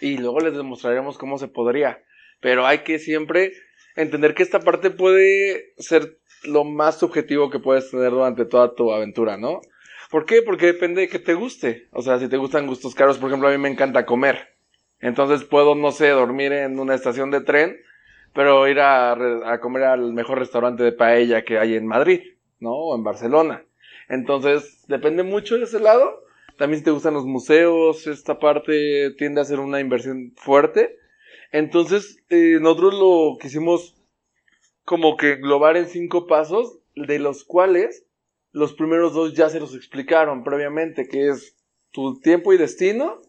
Y 0.00 0.18
luego 0.18 0.40
les 0.40 0.56
demostraremos 0.56 1.16
cómo 1.16 1.38
se 1.38 1.46
podría 1.46 2.02
pero 2.40 2.66
hay 2.66 2.78
que 2.78 2.98
siempre 2.98 3.52
entender 3.96 4.34
que 4.34 4.42
esta 4.42 4.60
parte 4.60 4.90
puede 4.90 5.72
ser 5.78 6.18
lo 6.44 6.64
más 6.64 6.98
subjetivo 6.98 7.50
que 7.50 7.58
puedes 7.58 7.90
tener 7.90 8.10
durante 8.10 8.44
toda 8.44 8.74
tu 8.74 8.92
aventura, 8.92 9.36
¿no? 9.36 9.60
¿Por 10.10 10.26
qué? 10.26 10.42
Porque 10.42 10.66
depende 10.66 11.02
de 11.02 11.08
que 11.08 11.18
te 11.18 11.34
guste. 11.34 11.88
O 11.92 12.02
sea, 12.02 12.18
si 12.18 12.28
te 12.28 12.36
gustan 12.36 12.66
gustos 12.66 12.94
caros, 12.94 13.18
por 13.18 13.28
ejemplo, 13.28 13.48
a 13.48 13.52
mí 13.52 13.58
me 13.58 13.68
encanta 13.68 14.06
comer. 14.06 14.48
Entonces 14.98 15.44
puedo, 15.44 15.74
no 15.74 15.92
sé, 15.92 16.08
dormir 16.08 16.52
en 16.52 16.78
una 16.78 16.94
estación 16.94 17.30
de 17.30 17.40
tren, 17.40 17.78
pero 18.34 18.66
ir 18.68 18.80
a, 18.80 19.12
a 19.12 19.60
comer 19.60 19.84
al 19.84 20.12
mejor 20.12 20.38
restaurante 20.38 20.82
de 20.82 20.92
paella 20.92 21.44
que 21.44 21.58
hay 21.58 21.74
en 21.74 21.86
Madrid, 21.86 22.20
¿no? 22.58 22.72
O 22.72 22.96
en 22.96 23.04
Barcelona. 23.04 23.64
Entonces, 24.08 24.84
depende 24.88 25.22
mucho 25.22 25.56
de 25.56 25.64
ese 25.64 25.80
lado. 25.80 26.24
También 26.58 26.80
si 26.80 26.84
te 26.84 26.90
gustan 26.90 27.14
los 27.14 27.24
museos, 27.24 28.06
esta 28.06 28.38
parte 28.38 29.12
tiende 29.16 29.40
a 29.40 29.44
ser 29.44 29.60
una 29.60 29.80
inversión 29.80 30.32
fuerte. 30.36 30.98
Entonces, 31.52 32.18
eh, 32.28 32.58
nosotros 32.60 32.94
lo 32.94 33.38
quisimos 33.40 33.96
como 34.84 35.16
que 35.16 35.34
englobar 35.34 35.76
en 35.76 35.86
cinco 35.86 36.26
pasos, 36.26 36.78
de 36.94 37.18
los 37.18 37.44
cuales 37.44 38.04
los 38.52 38.72
primeros 38.72 39.14
dos 39.14 39.34
ya 39.34 39.48
se 39.48 39.60
los 39.60 39.74
explicaron 39.74 40.44
previamente, 40.44 41.06
que 41.08 41.28
es 41.28 41.56
tu 41.90 42.20
tiempo 42.20 42.52
y 42.52 42.58
destino 42.58 43.20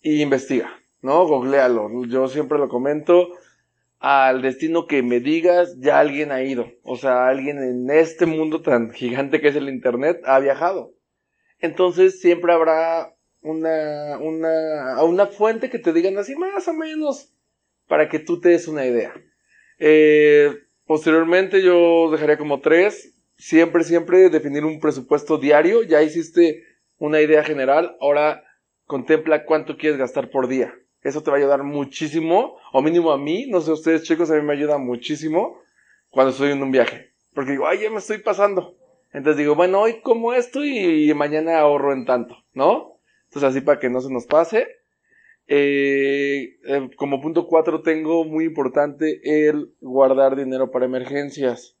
y 0.00 0.22
investiga, 0.22 0.80
¿no? 1.02 1.26
Googlealo. 1.26 2.04
Yo 2.06 2.28
siempre 2.28 2.58
lo 2.58 2.68
comento. 2.68 3.28
Al 3.98 4.40
destino 4.40 4.86
que 4.86 5.02
me 5.02 5.20
digas, 5.20 5.76
ya 5.78 5.98
alguien 5.98 6.32
ha 6.32 6.42
ido. 6.42 6.70
O 6.82 6.96
sea, 6.96 7.28
alguien 7.28 7.58
en 7.62 7.90
este 7.90 8.24
mundo 8.24 8.62
tan 8.62 8.90
gigante 8.92 9.42
que 9.42 9.48
es 9.48 9.56
el 9.56 9.68
Internet 9.68 10.22
ha 10.24 10.38
viajado. 10.38 10.94
Entonces 11.58 12.20
siempre 12.20 12.54
habrá 12.54 13.14
una, 13.42 14.18
una, 14.18 15.04
una 15.04 15.26
fuente 15.26 15.68
que 15.68 15.78
te 15.78 15.92
digan 15.92 16.16
así 16.16 16.34
más 16.34 16.66
o 16.66 16.72
menos 16.72 17.34
para 17.90 18.08
que 18.08 18.20
tú 18.20 18.40
te 18.40 18.50
des 18.50 18.68
una 18.68 18.86
idea. 18.86 19.12
Eh, 19.80 20.54
posteriormente 20.86 21.60
yo 21.60 22.08
dejaría 22.12 22.38
como 22.38 22.60
tres. 22.60 23.16
Siempre, 23.36 23.82
siempre 23.82 24.30
definir 24.30 24.64
un 24.64 24.78
presupuesto 24.78 25.38
diario. 25.38 25.82
Ya 25.82 26.00
hiciste 26.00 26.62
una 26.98 27.20
idea 27.20 27.42
general. 27.42 27.96
Ahora 28.00 28.44
contempla 28.84 29.44
cuánto 29.44 29.76
quieres 29.76 29.98
gastar 29.98 30.30
por 30.30 30.46
día. 30.46 30.72
Eso 31.02 31.24
te 31.24 31.32
va 31.32 31.36
a 31.36 31.40
ayudar 31.40 31.64
muchísimo. 31.64 32.58
O 32.72 32.80
mínimo 32.80 33.10
a 33.10 33.18
mí. 33.18 33.46
No 33.48 33.60
sé 33.60 33.72
ustedes 33.72 34.04
chicos, 34.04 34.30
a 34.30 34.36
mí 34.36 34.42
me 34.42 34.52
ayuda 34.52 34.78
muchísimo 34.78 35.60
cuando 36.10 36.30
estoy 36.30 36.52
en 36.52 36.62
un 36.62 36.70
viaje. 36.70 37.10
Porque 37.34 37.50
digo, 37.50 37.66
ay, 37.66 37.80
ya 37.80 37.90
me 37.90 37.98
estoy 37.98 38.18
pasando. 38.18 38.76
Entonces 39.12 39.38
digo, 39.38 39.56
bueno, 39.56 39.80
hoy 39.80 40.00
como 40.00 40.32
esto 40.32 40.64
y 40.64 41.12
mañana 41.14 41.58
ahorro 41.58 41.92
en 41.92 42.04
tanto, 42.04 42.36
¿no? 42.52 43.00
Entonces 43.24 43.50
así 43.50 43.60
para 43.60 43.80
que 43.80 43.90
no 43.90 44.00
se 44.00 44.12
nos 44.12 44.26
pase. 44.26 44.79
Eh, 45.52 46.60
eh, 46.64 46.90
como 46.94 47.20
punto 47.20 47.48
4 47.48 47.82
tengo 47.82 48.24
muy 48.24 48.44
importante 48.44 49.20
el 49.24 49.74
guardar 49.80 50.36
dinero 50.36 50.70
para 50.70 50.84
emergencias. 50.84 51.76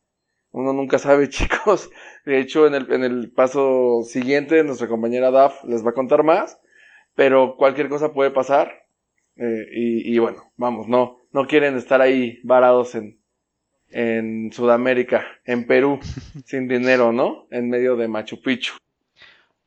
Uno 0.50 0.72
nunca 0.72 0.98
sabe, 0.98 1.28
chicos. 1.30 1.88
De 2.26 2.40
hecho, 2.40 2.66
en 2.66 2.74
el, 2.74 2.92
en 2.92 3.04
el 3.04 3.30
paso 3.30 4.02
siguiente, 4.02 4.64
nuestra 4.64 4.88
compañera 4.88 5.30
Daf 5.30 5.62
les 5.62 5.86
va 5.86 5.90
a 5.90 5.94
contar 5.94 6.24
más. 6.24 6.60
Pero 7.14 7.56
cualquier 7.56 7.88
cosa 7.88 8.12
puede 8.12 8.32
pasar. 8.32 8.86
Eh, 9.36 9.66
y, 9.72 10.16
y, 10.16 10.18
bueno, 10.18 10.52
vamos, 10.56 10.88
no, 10.88 11.18
no 11.30 11.46
quieren 11.46 11.76
estar 11.76 12.00
ahí 12.00 12.40
varados 12.42 12.96
en, 12.96 13.20
en 13.90 14.50
Sudamérica, 14.52 15.24
en 15.44 15.68
Perú, 15.68 16.00
sin 16.44 16.66
dinero, 16.66 17.12
¿no? 17.12 17.46
En 17.52 17.70
medio 17.70 17.94
de 17.94 18.08
Machu 18.08 18.42
Picchu. 18.42 18.74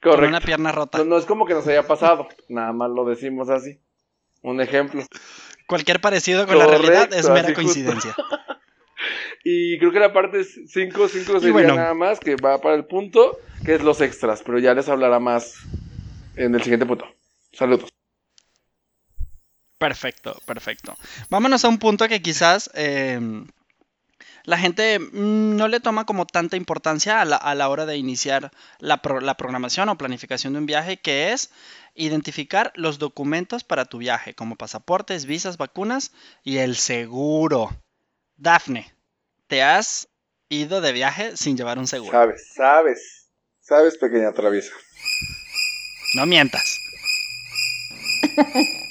Correcto. 0.01 0.19
Con 0.19 0.27
una 0.27 0.41
pierna 0.41 0.73
rota. 0.73 0.97
No, 0.97 1.05
no 1.05 1.17
es 1.17 1.25
como 1.25 1.45
que 1.45 1.53
nos 1.53 1.65
haya 1.69 1.87
pasado, 1.87 2.27
nada 2.49 2.73
más 2.73 2.91
lo 2.91 3.05
decimos 3.05 3.49
así. 3.49 3.79
Un 4.43 4.61
ejemplo. 4.61 5.03
Cualquier 5.65 5.99
parecido 5.99 6.45
con 6.45 6.59
la 6.59 6.67
realidad 6.67 7.11
es 7.13 7.27
mera 7.29 7.53
coincidencia. 7.53 8.15
Y 9.45 9.77
creo 9.77 9.91
que 9.91 9.99
la 9.99 10.13
parte 10.13 10.45
5, 10.45 11.07
5 11.09 11.39
sería 11.41 11.73
nada 11.73 11.93
más, 11.93 12.17
que 12.19 12.37
va 12.37 12.61
para 12.61 12.75
el 12.75 12.85
punto, 12.85 13.37
que 13.65 13.75
es 13.75 13.83
los 13.83 13.99
extras, 13.99 14.41
pero 14.41 14.57
ya 14.57 14.73
les 14.73 14.87
hablará 14.87 15.19
más 15.19 15.55
en 16.37 16.55
el 16.55 16.63
siguiente 16.63 16.85
punto. 16.85 17.05
Saludos. 17.51 17.89
Perfecto, 19.77 20.39
perfecto. 20.45 20.95
Vámonos 21.29 21.65
a 21.65 21.67
un 21.67 21.77
punto 21.77 22.07
que 22.07 22.21
quizás 22.21 22.71
eh, 22.73 23.19
la 24.43 24.57
gente 24.57 24.99
mm, 24.99 25.55
no 25.55 25.67
le 25.67 25.79
toma 25.79 26.05
como 26.05 26.25
tanta 26.25 26.57
importancia 26.57 27.21
a 27.21 27.25
la, 27.55 27.69
hora 27.69 27.85
de 27.85 27.97
iniciar 27.97 28.51
la, 28.79 29.01
la, 29.21 29.37
programación 29.37 29.89
o 29.89 29.97
planificación 29.97 30.53
de 30.53 30.59
un 30.59 30.65
viaje, 30.65 30.97
que 30.97 31.31
es 31.31 31.51
identificar 31.95 32.73
los 32.75 32.99
documentos 32.99 33.63
para 33.63 33.85
tu 33.85 33.99
viaje, 33.99 34.33
como 34.33 34.55
pasaportes, 34.55 35.25
visas, 35.25 35.57
vacunas 35.57 36.11
y 36.43 36.57
el 36.57 36.75
seguro. 36.75 37.69
Dafne, 38.35 38.93
¿te 39.47 39.63
has 39.63 40.09
ido 40.49 40.81
de 40.81 40.91
viaje 40.91 41.37
sin 41.37 41.55
llevar 41.55 41.79
un 41.79 41.87
seguro? 41.87 42.11
Sabes, 42.11 42.47
sabes, 42.53 43.29
sabes, 43.61 43.97
pequeña 43.97 44.33
traviesa. 44.33 44.73
No 46.15 46.25
mientas. 46.25 46.79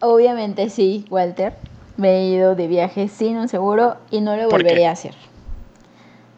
Obviamente 0.00 0.68
sí, 0.68 1.04
Walter 1.08 1.54
me 1.96 2.18
he 2.18 2.28
ido 2.28 2.54
de 2.54 2.66
viaje 2.66 3.08
sin 3.08 3.36
un 3.36 3.48
seguro 3.48 3.96
y 4.10 4.20
no 4.20 4.36
lo 4.36 4.48
volveré 4.48 4.86
a 4.86 4.92
hacer. 4.92 5.14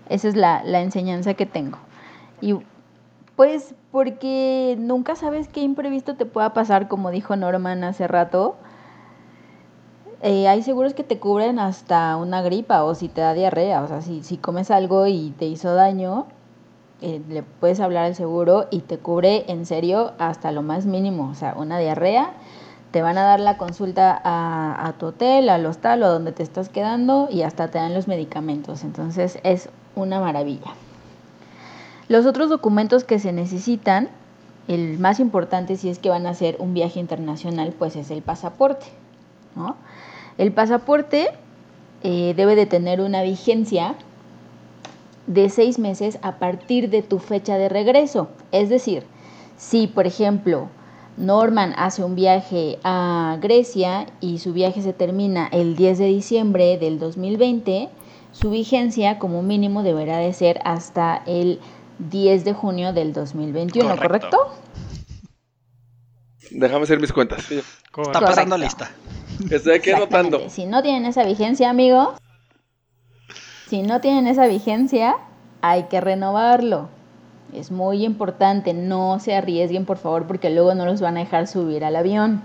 Esa 0.09 0.29
es 0.29 0.37
la, 0.37 0.63
enseñanza 0.81 1.35
que 1.35 1.47
tengo. 1.47 1.79
Y 2.41 2.57
pues 3.37 3.75
porque 3.91 4.77
nunca 4.79 5.17
sabes 5.17 5.49
qué 5.49 5.61
imprevisto 5.61 6.15
te 6.15 6.27
pueda 6.27 6.53
pasar, 6.53 6.89
como 6.89 7.11
dijo 7.11 7.37
Norman 7.37 7.85
hace 7.85 8.07
rato. 8.07 8.57
Eh, 10.23 10.49
hay 10.49 10.63
seguros 10.63 10.95
que 10.95 11.05
te 11.05 11.19
cubren 11.19 11.59
hasta 11.59 12.17
una 12.17 12.43
gripa 12.43 12.85
o 12.85 12.95
si 12.95 13.09
te 13.09 13.21
da 13.21 13.35
diarrea. 13.35 13.83
O 13.83 13.89
sea, 13.89 14.03
si, 14.03 14.23
si 14.23 14.37
comes 14.37 14.71
algo 14.71 15.07
y 15.07 15.35
te 15.39 15.47
hizo 15.47 15.75
daño, 15.75 16.27
eh, 17.01 17.21
le 17.29 17.43
puedes 17.43 17.81
hablar 17.81 18.05
al 18.05 18.15
seguro 18.15 18.67
y 18.71 18.81
te 18.81 18.99
cubre 18.99 19.45
en 19.49 19.67
serio 19.67 20.13
hasta 20.19 20.53
lo 20.53 20.63
más 20.63 20.87
mínimo. 20.87 21.29
O 21.29 21.35
sea, 21.35 21.55
una 21.57 21.79
diarrea 21.79 22.33
te 22.95 23.03
van 23.03 23.19
a 23.19 23.25
dar 23.25 23.41
la 23.41 23.57
consulta 23.57 24.21
a, 24.23 24.93
tu 25.01 25.07
hotel, 25.07 25.49
al 25.49 25.67
hostal 25.67 26.05
o 26.05 26.09
donde 26.09 26.31
te 26.31 26.45
estás 26.45 26.69
quedando 26.69 27.27
y 27.29 27.43
hasta 27.43 27.67
te 27.67 27.79
dan 27.79 27.93
los 27.93 28.07
medicamentos. 28.07 28.85
Entonces 28.85 29.41
es 29.43 29.69
una 29.97 30.21
maravilla. 30.21 30.71
Los 32.07 32.25
otros 32.25 32.51
documentos 32.51 33.03
que 33.03 33.19
se 33.19 33.33
necesitan, 33.33 34.11
el 34.69 35.01
más 35.01 35.19
importante 35.19 35.77
si 35.77 35.89
es 35.89 35.99
que 35.99 36.09
van 36.09 36.25
a 36.25 36.31
hacer 36.31 36.55
un 36.61 36.73
viaje 36.73 37.01
internacional, 37.01 37.75
pues 37.77 37.97
es 37.97 38.13
el 38.13 38.23
pasaporte. 38.23 38.87
El 40.39 40.53
pasaporte 40.53 41.31
eh, 42.05 42.33
debe 42.37 42.55
de 42.55 42.67
tener 42.67 43.01
una 43.01 43.25
vigencia 43.25 43.97
de 45.27 45.49
seis 45.49 45.81
meses 45.81 46.21
a 46.23 46.37
partir 46.37 46.91
de 46.91 47.03
tu 47.03 47.19
fecha 47.19 47.59
de 47.59 47.69
regreso. 47.69 48.29
Es 48.53 48.69
decir, 48.69 49.03
si 49.57 49.89
por 49.89 50.07
ejemplo 50.07 50.69
Norman 51.17 51.75
hace 51.77 52.03
un 52.03 52.15
viaje 52.15 52.79
a 52.83 53.39
Grecia 53.41 54.07
y 54.21 54.39
su 54.39 54.53
viaje 54.53 54.83
se 54.83 54.93
termina 54.93 55.49
el 55.53 55.77
10 55.77 55.99
de 55.99 56.07
diciembre 56.07 56.79
del 56.79 56.99
2020. 56.99 57.89
Su 58.33 58.51
vigencia 58.51 59.19
como 59.19 59.43
mínimo 59.43 59.83
deberá 59.83 60.19
de 60.19 60.33
ser 60.33 60.61
hasta 60.65 61.23
el 61.27 61.61
10 61.99 62.45
de 62.45 62.53
junio 62.53 62.93
del 62.93 63.13
2021, 63.13 63.97
¿correcto? 63.97 64.39
Déjame 66.51 66.85
hacer 66.85 67.01
mis 67.01 67.13
cuentas. 67.13 67.51
Está 67.51 68.21
pasando 68.21 68.59
lista. 68.59 68.91
Estoy 69.51 69.75
aquí 69.75 69.91
anotando. 69.91 70.49
Si 70.49 70.67
no 70.67 70.83
tienen 70.83 71.07
esa 71.07 71.25
vigencia, 71.25 71.71
amigos, 71.71 72.11
si 73.69 73.83
no 73.83 74.01
tienen 74.01 74.27
esa 74.27 74.47
vigencia, 74.47 75.17
hay 75.63 75.85
que 75.85 76.01
renovarlo. 76.01 76.89
Es 77.55 77.71
muy 77.71 78.05
importante, 78.05 78.75
no 78.75 79.21
se 79.21 79.35
arriesguen 79.35 79.85
por 79.85 79.97
favor 79.97 80.27
porque 80.27 80.51
luego 80.51 80.75
no 80.75 80.85
los 80.85 81.01
van 81.01 81.17
a 81.17 81.21
dejar 81.21 81.47
subir 81.47 81.85
al 81.85 81.97
avión. 81.97 82.43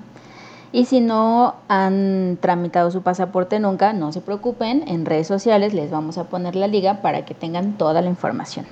Y 0.71 0.85
si 0.85 1.01
no 1.01 1.55
han 1.67 2.37
tramitado 2.41 2.91
su 2.91 3.01
pasaporte 3.01 3.59
nunca, 3.59 3.91
no 3.91 4.11
se 4.11 4.21
preocupen, 4.21 4.87
en 4.87 5.05
redes 5.05 5.25
sociales 5.25 5.73
les 5.73 5.89
vamos 5.89 6.19
a 6.19 6.25
poner 6.25 6.55
la 6.55 6.67
liga 6.67 7.01
para 7.01 7.25
que 7.25 7.33
tengan 7.33 7.77
toda 7.77 8.01
la 8.01 8.09
información. 8.09 8.67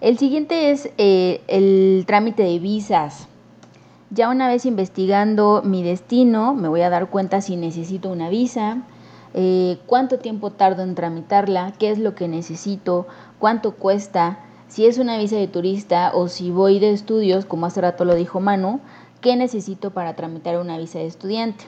El 0.00 0.18
siguiente 0.18 0.70
es 0.70 0.90
eh, 0.98 1.40
el 1.48 2.04
trámite 2.06 2.44
de 2.44 2.58
visas. 2.60 3.26
Ya 4.10 4.28
una 4.28 4.46
vez 4.46 4.66
investigando 4.66 5.62
mi 5.64 5.82
destino, 5.82 6.54
me 6.54 6.68
voy 6.68 6.82
a 6.82 6.90
dar 6.90 7.08
cuenta 7.08 7.40
si 7.40 7.56
necesito 7.56 8.08
una 8.10 8.28
visa, 8.28 8.82
eh, 9.32 9.78
cuánto 9.86 10.18
tiempo 10.18 10.50
tardo 10.50 10.84
en 10.84 10.94
tramitarla, 10.94 11.72
qué 11.78 11.90
es 11.90 11.98
lo 11.98 12.14
que 12.14 12.28
necesito, 12.28 13.08
cuánto 13.40 13.72
cuesta, 13.74 14.38
si 14.68 14.86
es 14.86 14.98
una 14.98 15.18
visa 15.18 15.36
de 15.36 15.46
turista 15.46 16.12
o 16.14 16.28
si 16.28 16.50
voy 16.50 16.78
de 16.78 16.92
estudios, 16.92 17.44
como 17.44 17.66
hace 17.66 17.80
rato 17.80 18.04
lo 18.04 18.14
dijo 18.14 18.40
Manu, 18.40 18.80
¿qué 19.20 19.36
necesito 19.36 19.90
para 19.90 20.16
tramitar 20.16 20.58
una 20.58 20.78
visa 20.78 20.98
de 20.98 21.06
estudiante? 21.06 21.64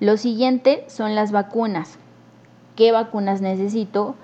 Lo 0.00 0.16
siguiente 0.16 0.84
son 0.88 1.14
las 1.14 1.32
vacunas. 1.32 1.98
¿Qué 2.74 2.92
vacunas 2.92 3.40
necesito? 3.40 4.14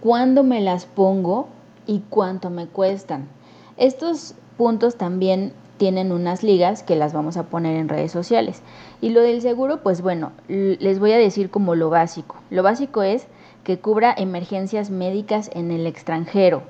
¿Cuándo 0.00 0.44
me 0.44 0.60
las 0.60 0.86
pongo? 0.86 1.48
¿Y 1.86 2.00
cuánto 2.08 2.50
me 2.50 2.66
cuestan? 2.66 3.28
Estos 3.76 4.34
puntos 4.56 4.96
también 4.96 5.52
tienen 5.76 6.12
unas 6.12 6.42
ligas 6.42 6.82
que 6.82 6.96
las 6.96 7.12
vamos 7.12 7.36
a 7.36 7.44
poner 7.44 7.76
en 7.76 7.88
redes 7.88 8.12
sociales. 8.12 8.62
Y 9.00 9.10
lo 9.10 9.20
del 9.20 9.42
seguro, 9.42 9.82
pues 9.82 10.02
bueno, 10.02 10.32
les 10.48 10.98
voy 10.98 11.12
a 11.12 11.18
decir 11.18 11.50
como 11.50 11.74
lo 11.74 11.90
básico. 11.90 12.36
Lo 12.50 12.62
básico 12.62 13.02
es 13.02 13.26
que 13.64 13.78
cubra 13.78 14.14
emergencias 14.16 14.90
médicas 14.90 15.50
en 15.54 15.70
el 15.70 15.86
extranjero 15.86 16.62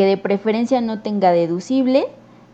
que 0.00 0.06
de 0.06 0.16
preferencia 0.16 0.80
no 0.80 1.02
tenga 1.02 1.30
deducible, 1.30 2.06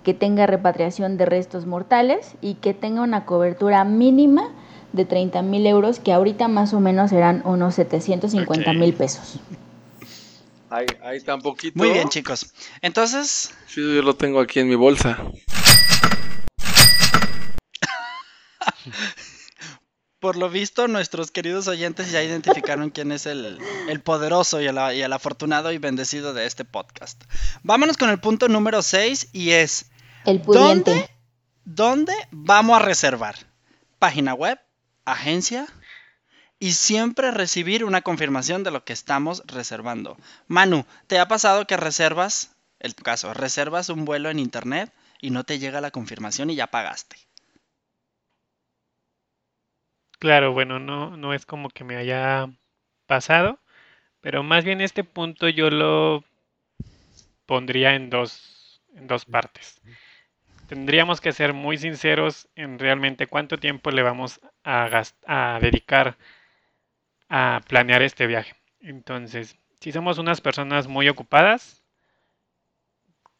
que 0.02 0.14
tenga 0.14 0.48
repatriación 0.48 1.16
de 1.16 1.26
restos 1.26 1.64
mortales 1.64 2.32
y 2.42 2.54
que 2.54 2.74
tenga 2.74 3.02
una 3.02 3.24
cobertura 3.24 3.84
mínima 3.84 4.52
de 4.92 5.04
30 5.04 5.42
mil 5.42 5.64
euros, 5.64 6.00
que 6.00 6.12
ahorita 6.12 6.48
más 6.48 6.74
o 6.74 6.80
menos 6.80 7.10
serán 7.10 7.42
unos 7.44 7.76
750 7.76 8.72
mil 8.72 8.92
pesos. 8.94 9.38
Ahí, 10.70 10.86
ahí 11.04 11.20
tan 11.20 11.40
poquito. 11.40 11.78
Muy 11.78 11.90
bien, 11.90 12.08
chicos. 12.08 12.52
Entonces. 12.82 13.54
Sí, 13.68 13.80
yo 13.80 14.02
lo 14.02 14.16
tengo 14.16 14.40
aquí 14.40 14.58
en 14.58 14.68
mi 14.68 14.74
bolsa. 14.74 15.16
Por 20.20 20.36
lo 20.36 20.48
visto, 20.48 20.88
nuestros 20.88 21.30
queridos 21.30 21.68
oyentes 21.68 22.10
ya 22.10 22.22
identificaron 22.22 22.90
quién 22.90 23.12
es 23.12 23.26
el, 23.26 23.58
poderoso 24.02 24.60
y 24.60 24.66
el, 24.66 25.12
afortunado 25.12 25.72
y 25.72 25.78
bendecido 25.78 26.32
de 26.32 26.46
este 26.46 26.64
podcast. 26.64 27.22
Vámonos 27.62 27.96
con 27.96 28.10
el 28.10 28.18
punto 28.18 28.48
número 28.48 28.82
6 28.82 29.30
y 29.32 29.50
es... 29.50 29.90
El 30.24 30.40
pudiente. 30.40 30.90
¿dónde, 30.90 31.10
¿Dónde 31.64 32.14
vamos 32.30 32.76
a 32.76 32.84
reservar? 32.84 33.36
Página 33.98 34.34
web, 34.34 34.58
agencia 35.04 35.66
y 36.58 36.72
siempre 36.72 37.30
recibir 37.30 37.84
una 37.84 38.02
confirmación 38.02 38.64
de 38.64 38.70
lo 38.70 38.84
que 38.84 38.92
estamos 38.92 39.42
reservando. 39.46 40.16
Manu, 40.48 40.86
¿te 41.06 41.18
ha 41.18 41.28
pasado 41.28 41.66
que 41.66 41.76
reservas, 41.76 42.56
el 42.80 42.94
caso, 42.94 43.34
reservas 43.34 43.88
un 43.88 44.04
vuelo 44.04 44.30
en 44.30 44.38
internet 44.38 44.92
y 45.20 45.30
no 45.30 45.44
te 45.44 45.58
llega 45.58 45.80
la 45.80 45.90
confirmación 45.90 46.50
y 46.50 46.56
ya 46.56 46.68
pagaste? 46.68 47.25
Claro, 50.18 50.52
bueno, 50.52 50.78
no, 50.78 51.16
no 51.16 51.32
es 51.34 51.46
como 51.46 51.68
que 51.70 51.82
me 51.84 51.96
haya 51.96 52.48
pasado, 53.06 53.60
pero 54.20 54.42
más 54.44 54.64
bien 54.64 54.80
este 54.82 55.04
punto 55.04 55.48
yo 55.48 55.70
lo 55.70 56.24
pondría 57.46 57.94
en 57.94 58.10
dos, 58.10 58.82
en 58.94 59.06
dos 59.06 59.24
partes. 59.24 59.80
Tendríamos 60.66 61.20
que 61.20 61.32
ser 61.32 61.54
muy 61.54 61.78
sinceros 61.78 62.48
en 62.56 62.78
realmente 62.78 63.26
cuánto 63.28 63.58
tiempo 63.58 63.90
le 63.90 64.02
vamos 64.02 64.40
a, 64.64 65.02
a 65.26 65.60
dedicar 65.60 66.16
a 67.28 67.60
planear 67.68 68.02
este 68.02 68.26
viaje. 68.26 68.54
Entonces, 68.80 69.56
si 69.80 69.92
somos 69.92 70.18
unas 70.18 70.40
personas 70.40 70.88
muy 70.88 71.08
ocupadas, 71.08 71.84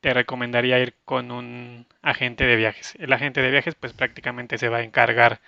te 0.01 0.15
recomendaría 0.15 0.79
ir 0.79 0.95
con 1.05 1.31
un 1.31 1.87
agente 2.03 2.45
de 2.45 2.57
viajes. 2.57 2.95
El 2.99 3.13
agente 3.13 3.43
de 3.43 3.51
viajes 3.51 3.75
pues 3.75 3.93
prácticamente 3.93 4.59
se 4.59 4.69
va 4.69 4.79
a 4.79 4.83
encargar 4.83 5.41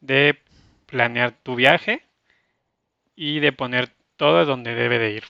de 0.00 0.38
planear 0.90 1.32
tu 1.32 1.54
viaje 1.54 2.02
y 3.16 3.40
de 3.40 3.52
poner 3.52 3.90
todo 4.16 4.44
donde 4.44 4.74
debe 4.74 4.98
de 4.98 5.12
ir. 5.12 5.24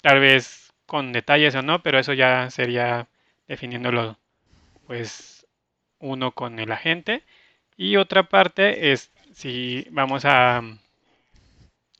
Tal 0.00 0.20
vez 0.20 0.72
con 0.86 1.12
detalles 1.12 1.54
o 1.54 1.62
no, 1.62 1.82
pero 1.82 1.98
eso 1.98 2.12
ya 2.12 2.50
sería 2.50 3.08
definiéndolo 3.48 4.18
pues 4.86 5.46
uno 5.98 6.32
con 6.32 6.58
el 6.58 6.72
agente. 6.72 7.22
Y 7.76 7.96
otra 7.96 8.24
parte 8.24 8.92
es 8.92 9.10
si 9.32 9.86
vamos 9.90 10.24
a, 10.24 10.62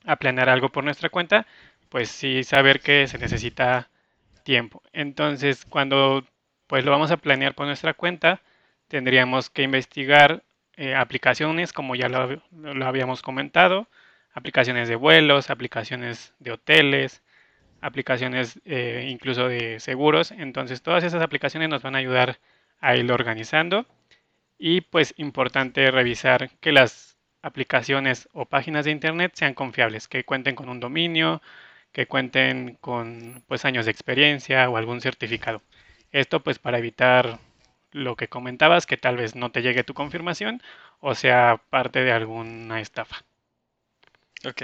a 0.05 0.15
planear 0.17 0.49
algo 0.49 0.69
por 0.69 0.83
nuestra 0.83 1.09
cuenta, 1.09 1.47
pues 1.89 2.09
sí 2.09 2.43
saber 2.43 2.79
que 2.81 3.07
se 3.07 3.17
necesita 3.17 3.89
tiempo. 4.43 4.81
Entonces, 4.93 5.65
cuando 5.65 6.25
pues 6.67 6.85
lo 6.85 6.91
vamos 6.91 7.11
a 7.11 7.17
planear 7.17 7.55
por 7.55 7.67
nuestra 7.67 7.93
cuenta, 7.93 8.41
tendríamos 8.87 9.49
que 9.49 9.63
investigar 9.63 10.43
eh, 10.77 10.95
aplicaciones, 10.95 11.73
como 11.73 11.95
ya 11.95 12.09
lo, 12.09 12.85
habíamos 12.85 13.21
comentado, 13.21 13.87
aplicaciones 14.33 14.89
de 14.89 14.95
vuelos, 14.95 15.49
aplicaciones 15.49 16.33
de 16.39 16.51
hoteles, 16.51 17.23
aplicaciones 17.81 18.59
eh, 18.65 19.07
incluso 19.09 19.47
de 19.47 19.79
seguros. 19.79 20.31
Entonces 20.31 20.81
todas 20.81 21.03
esas 21.03 21.21
aplicaciones 21.21 21.69
nos 21.69 21.83
van 21.83 21.95
a 21.95 21.99
ayudar 21.99 22.39
a 22.81 22.95
irlo 22.95 23.13
organizando. 23.13 23.85
Y 24.57 24.81
pues 24.81 25.13
importante 25.17 25.91
revisar 25.91 26.49
que 26.61 26.71
las 26.71 27.17
aplicaciones 27.41 28.29
o 28.33 28.45
páginas 28.45 28.85
de 28.85 28.91
internet 28.91 29.33
sean 29.35 29.53
confiables, 29.53 30.07
que 30.07 30.23
cuenten 30.23 30.55
con 30.55 30.69
un 30.69 30.79
dominio, 30.79 31.41
que 31.91 32.07
cuenten 32.07 32.77
con 32.81 33.43
pues 33.47 33.65
años 33.65 33.85
de 33.85 33.91
experiencia 33.91 34.69
o 34.69 34.77
algún 34.77 35.01
certificado. 35.01 35.61
Esto 36.11 36.41
pues 36.43 36.59
para 36.59 36.79
evitar 36.79 37.39
lo 37.93 38.15
que 38.15 38.27
comentabas, 38.27 38.85
que 38.85 38.97
tal 38.97 39.17
vez 39.17 39.35
no 39.35 39.51
te 39.51 39.61
llegue 39.61 39.83
tu 39.83 39.93
confirmación 39.93 40.61
o 40.99 41.15
sea 41.15 41.61
parte 41.69 42.03
de 42.03 42.11
alguna 42.11 42.81
estafa. 42.81 43.23
Ok. 44.45 44.61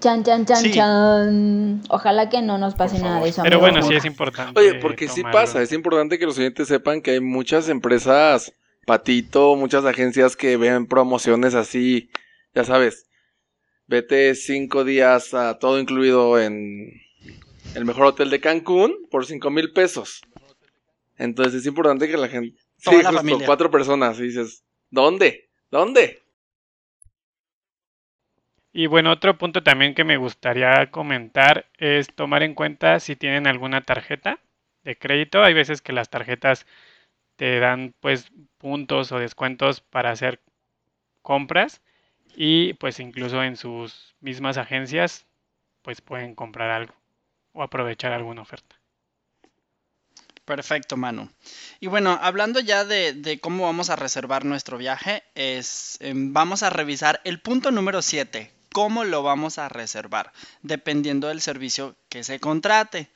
Chan, 0.00 0.22
chan, 0.22 0.44
chan, 0.44 0.70
chan. 0.70 1.82
Ojalá 1.88 2.28
que 2.28 2.42
no 2.42 2.58
nos 2.58 2.74
pase 2.74 2.98
nada 2.98 3.20
de 3.20 3.30
eso. 3.30 3.42
Pero 3.42 3.60
bueno, 3.60 3.82
sí 3.82 3.94
es 3.94 4.04
importante. 4.04 4.58
Oye, 4.60 4.74
porque 4.74 5.08
sí 5.08 5.22
pasa, 5.22 5.62
es 5.62 5.72
importante 5.72 6.18
que 6.18 6.26
los 6.26 6.38
oyentes 6.38 6.68
sepan 6.68 7.00
que 7.00 7.12
hay 7.12 7.20
muchas 7.20 7.68
empresas 7.68 8.52
patito, 8.84 9.56
muchas 9.56 9.84
agencias 9.84 10.36
que 10.36 10.56
ven 10.56 10.86
promociones 10.86 11.54
así, 11.54 12.10
ya 12.54 12.64
sabes, 12.64 13.08
vete 13.86 14.34
cinco 14.34 14.84
días 14.84 15.32
a 15.32 15.58
todo 15.58 15.80
incluido 15.80 16.38
en 16.38 17.00
el 17.74 17.84
mejor 17.84 18.06
hotel 18.06 18.30
de 18.30 18.40
Cancún 18.40 18.94
por 19.10 19.24
cinco 19.24 19.50
mil 19.50 19.72
pesos. 19.72 20.20
Entonces 21.16 21.54
es 21.54 21.66
importante 21.66 22.08
que 22.08 22.16
la 22.16 22.28
gente... 22.28 22.58
sí, 22.76 22.90
justo, 23.02 23.38
cuatro 23.46 23.70
personas, 23.70 24.18
y 24.18 24.24
dices, 24.24 24.64
¿dónde? 24.90 25.48
¿Dónde? 25.70 26.22
Y 28.72 28.88
bueno, 28.88 29.12
otro 29.12 29.38
punto 29.38 29.62
también 29.62 29.94
que 29.94 30.02
me 30.02 30.16
gustaría 30.16 30.90
comentar 30.90 31.66
es 31.78 32.08
tomar 32.12 32.42
en 32.42 32.54
cuenta 32.54 32.98
si 32.98 33.14
tienen 33.14 33.46
alguna 33.46 33.82
tarjeta 33.82 34.40
de 34.82 34.98
crédito. 34.98 35.44
Hay 35.44 35.54
veces 35.54 35.80
que 35.80 35.92
las 35.92 36.10
tarjetas 36.10 36.66
te 37.36 37.60
dan 37.60 37.94
pues 38.00 38.32
puntos 38.58 39.12
o 39.12 39.20
descuentos 39.20 39.80
para 39.80 40.10
hacer 40.10 40.40
compras 41.22 41.82
y 42.34 42.74
pues 42.74 42.98
incluso 42.98 43.44
en 43.44 43.56
sus 43.56 44.16
mismas 44.20 44.58
agencias 44.58 45.26
pues 45.82 46.00
pueden 46.00 46.34
comprar 46.34 46.70
algo 46.70 46.94
o 47.52 47.62
aprovechar 47.62 48.12
alguna 48.12 48.42
oferta. 48.42 48.83
Perfecto, 50.44 50.96
Manu. 50.98 51.30
Y 51.80 51.86
bueno, 51.86 52.18
hablando 52.20 52.60
ya 52.60 52.84
de, 52.84 53.38
cómo 53.40 53.64
vamos 53.64 53.88
a 53.88 53.96
reservar 53.96 54.44
nuestro 54.44 54.76
viaje, 54.76 55.22
es, 55.34 55.96
em, 56.00 56.32
vamos 56.34 56.62
a 56.62 56.70
revisar 56.70 57.20
el 57.24 57.40
punto 57.40 57.70
número 57.70 58.02
7, 58.02 58.52
cómo 58.72 59.04
lo 59.04 59.22
vamos 59.22 59.58
a 59.58 59.70
reservar, 59.70 60.32
dependiendo 60.62 61.28
del 61.28 61.40
servicio 61.40 61.96
que 62.10 62.24
se 62.24 62.40
contrate. 62.40 63.08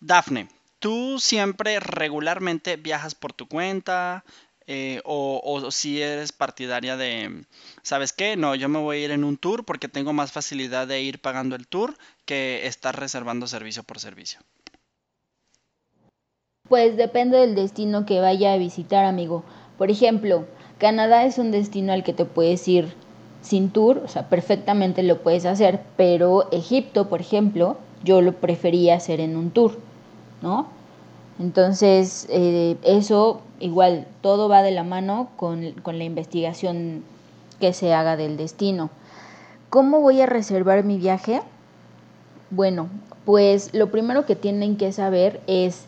Dafne, 0.00 0.48
¿tú 0.78 1.18
siempre 1.18 1.80
regularmente 1.80 2.76
viajas 2.76 3.14
por 3.14 3.32
tu 3.32 3.48
cuenta? 3.48 4.24
Eh, 4.66 5.00
o, 5.04 5.70
si 5.70 6.02
eres 6.02 6.32
partidaria 6.32 6.96
de, 6.96 7.44
¿sabes 7.82 8.12
qué? 8.12 8.36
No, 8.36 8.54
yo 8.54 8.68
me 8.68 8.80
voy 8.80 8.98
a 8.98 9.04
ir 9.04 9.10
en 9.12 9.24
un 9.24 9.38
tour 9.38 9.64
porque 9.64 9.88
tengo 9.88 10.12
más 10.12 10.32
facilidad 10.32 10.88
de 10.88 11.00
ir 11.00 11.20
pagando 11.20 11.56
el 11.56 11.68
tour 11.68 11.96
que 12.24 12.66
estar 12.66 12.98
reservando 12.98 13.46
servicio 13.46 13.84
por 13.84 14.00
servicio. 14.00 14.40
Pues 16.68 16.96
depende 16.96 17.38
del 17.38 17.54
destino 17.54 18.06
que 18.06 18.20
vaya 18.20 18.52
a 18.52 18.56
visitar, 18.58 19.04
amigo. 19.04 19.44
Por 19.78 19.90
ejemplo, 19.90 20.44
Canadá 20.78 21.24
es 21.24 21.38
un 21.38 21.50
destino 21.50 21.92
al 21.92 22.02
que 22.02 22.12
te 22.12 22.24
puedes 22.24 22.66
ir 22.66 22.92
sin 23.40 23.70
tour, 23.70 24.02
o 24.04 24.08
sea, 24.08 24.28
perfectamente 24.28 25.02
lo 25.04 25.22
puedes 25.22 25.46
hacer, 25.46 25.80
pero 25.96 26.50
Egipto, 26.50 27.08
por 27.08 27.20
ejemplo, 27.20 27.76
yo 28.02 28.20
lo 28.20 28.32
prefería 28.32 28.96
hacer 28.96 29.20
en 29.20 29.36
un 29.36 29.50
tour, 29.50 29.78
¿no? 30.42 30.66
Entonces, 31.38 32.26
eh, 32.30 32.76
eso 32.82 33.42
igual, 33.60 34.06
todo 34.20 34.48
va 34.48 34.62
de 34.62 34.72
la 34.72 34.82
mano 34.82 35.28
con, 35.36 35.72
con 35.82 35.98
la 35.98 36.04
investigación 36.04 37.04
que 37.60 37.72
se 37.72 37.94
haga 37.94 38.16
del 38.16 38.36
destino. 38.36 38.90
¿Cómo 39.70 40.00
voy 40.00 40.20
a 40.20 40.26
reservar 40.26 40.82
mi 40.84 40.98
viaje? 40.98 41.42
Bueno, 42.50 42.88
pues 43.24 43.74
lo 43.74 43.90
primero 43.90 44.26
que 44.26 44.36
tienen 44.36 44.76
que 44.76 44.92
saber 44.92 45.40
es 45.46 45.86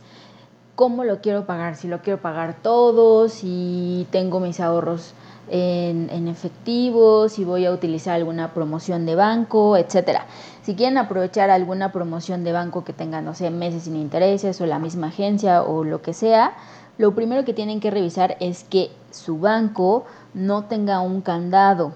cómo 0.79 1.03
lo 1.03 1.21
quiero 1.21 1.45
pagar, 1.45 1.75
si 1.75 1.89
lo 1.89 2.03
quiero 2.03 2.23
pagar 2.23 2.55
todo, 2.63 3.29
si 3.29 4.07
tengo 4.13 4.39
mis 4.39 4.61
ahorros 4.61 5.13
en, 5.49 6.29
efectivo, 6.29 7.29
si 7.29 7.45
voy 7.45 7.67
a 7.67 7.73
utilizar 7.73 8.15
alguna 8.15 8.55
promoción 8.55 9.05
de 9.05 9.17
banco, 9.17 9.77
etcétera. 9.77 10.27
Si 10.63 10.77
quieren 10.77 10.97
aprovechar 10.97 11.51
alguna 11.51 11.91
promoción 11.91 12.45
de 12.45 12.53
banco 12.53 12.85
que 12.85 12.93
tenga, 12.93 13.21
no 13.21 13.35
sé, 13.35 13.51
meses 13.51 13.83
sin 13.83 13.97
intereses 13.97 14.61
o 14.61 14.67
la 14.67 14.79
misma 14.79 15.09
agencia 15.09 15.65
o 15.65 15.83
lo 15.83 16.01
que 16.01 16.13
sea, 16.13 16.53
lo 16.97 17.13
primero 17.13 17.45
que 17.45 17.55
tienen 17.55 17.81
que 17.81 17.91
revisar 17.91 18.37
es 18.39 18.63
que 18.63 18.93
su 19.11 19.41
banco 19.41 20.05
no 20.33 20.67
tenga 20.67 21.01
un 21.01 21.23
candado. 21.23 21.93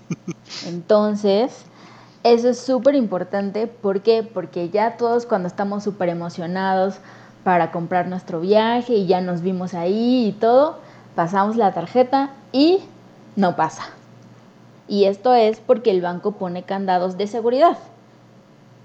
Entonces, 0.66 1.66
eso 2.22 2.48
es 2.48 2.58
súper 2.58 2.94
importante. 2.94 3.66
¿Por 3.66 4.00
qué? 4.00 4.22
Porque 4.22 4.70
ya 4.70 4.96
todos 4.96 5.26
cuando 5.26 5.46
estamos 5.46 5.84
súper 5.84 6.08
emocionados 6.08 7.00
para 7.44 7.70
comprar 7.70 8.08
nuestro 8.08 8.40
viaje 8.40 8.94
y 8.94 9.06
ya 9.06 9.20
nos 9.20 9.42
vimos 9.42 9.74
ahí 9.74 10.28
y 10.28 10.32
todo, 10.32 10.78
pasamos 11.14 11.56
la 11.56 11.72
tarjeta 11.72 12.30
y 12.52 12.80
no 13.36 13.54
pasa. 13.54 13.84
Y 14.88 15.04
esto 15.04 15.34
es 15.34 15.60
porque 15.60 15.90
el 15.90 16.00
banco 16.00 16.32
pone 16.32 16.62
candados 16.62 17.16
de 17.16 17.26
seguridad. 17.26 17.78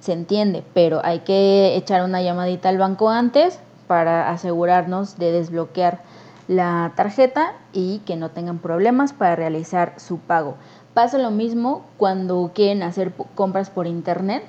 Se 0.02 0.14
entiende, 0.14 0.64
pero 0.74 1.02
hay 1.04 1.20
que 1.20 1.76
echar 1.76 2.04
una 2.04 2.22
llamadita 2.22 2.70
al 2.70 2.78
banco 2.78 3.10
antes 3.10 3.60
para 3.88 4.30
asegurarnos 4.30 5.18
de 5.18 5.32
desbloquear 5.32 6.02
la 6.48 6.94
tarjeta 6.96 7.54
y 7.74 8.00
que 8.00 8.16
no 8.16 8.30
tengan 8.30 8.60
problemas 8.60 9.14
para 9.14 9.36
realizar 9.36 9.94
su 9.98 10.20
pago. 10.20 10.56
Pasa 10.94 11.18
lo 11.18 11.32
mismo 11.32 11.86
cuando 11.98 12.52
quieren 12.54 12.84
hacer 12.84 13.14
compras 13.36 13.70
por 13.70 13.88
internet. 13.88 14.44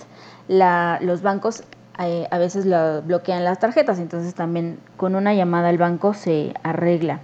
los 0.48 1.22
bancos 1.22 1.64
eh, 2.02 2.26
a 2.30 2.38
veces 2.38 2.66
bloquean 3.04 3.44
las 3.44 3.58
tarjetas, 3.58 3.98
entonces 3.98 4.34
también 4.34 4.78
con 4.96 5.14
una 5.14 5.34
llamada 5.34 5.68
al 5.68 5.78
banco 5.78 6.14
se 6.14 6.54
arregla. 6.62 7.20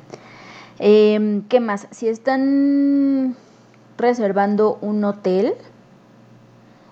Em, 0.78 1.42
¿Qué 1.48 1.60
más? 1.60 1.88
Si 1.90 2.08
están 2.08 3.36
reservando 3.96 4.78
un 4.82 5.02
hotel, 5.04 5.54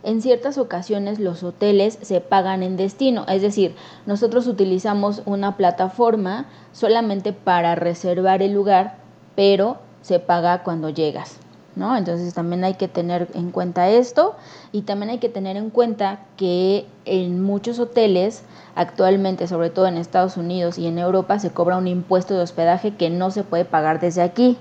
en 0.02 0.22
ciertas 0.22 0.58
ocasiones 0.58 1.18
los 1.18 1.42
hoteles 1.42 1.98
se 2.00 2.20
pagan 2.20 2.62
en 2.62 2.76
destino, 2.76 3.26
es 3.28 3.42
decir, 3.42 3.74
nosotros 4.06 4.46
utilizamos 4.46 5.22
una 5.26 5.56
plataforma 5.56 6.46
solamente 6.72 7.32
para 7.32 7.74
reservar 7.74 8.42
el 8.42 8.52
lugar, 8.52 8.96
pero 9.36 9.78
se 10.02 10.20
paga 10.20 10.62
cuando 10.62 10.90
llegas. 10.90 11.43
¿No? 11.76 11.96
Entonces 11.96 12.34
también 12.34 12.64
hay 12.64 12.74
que 12.74 12.88
tener 12.88 13.28
en 13.34 13.50
cuenta 13.50 13.88
esto 13.88 14.36
y 14.72 14.82
también 14.82 15.10
hay 15.10 15.18
que 15.18 15.28
tener 15.28 15.56
en 15.56 15.70
cuenta 15.70 16.20
que 16.36 16.86
en 17.04 17.42
muchos 17.42 17.78
hoteles 17.78 18.42
actualmente, 18.74 19.46
sobre 19.46 19.70
todo 19.70 19.86
en 19.86 19.96
Estados 19.96 20.36
Unidos 20.36 20.78
y 20.78 20.86
en 20.86 20.98
Europa, 20.98 21.38
se 21.38 21.50
cobra 21.50 21.76
un 21.76 21.88
impuesto 21.88 22.34
de 22.34 22.42
hospedaje 22.42 22.94
que 22.94 23.10
no 23.10 23.30
se 23.30 23.44
puede 23.44 23.64
pagar 23.64 24.00
desde 24.00 24.22
aquí. 24.22 24.56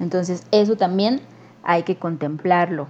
Entonces 0.00 0.46
eso 0.50 0.76
también 0.76 1.20
hay 1.62 1.82
que 1.82 1.96
contemplarlo. 1.96 2.86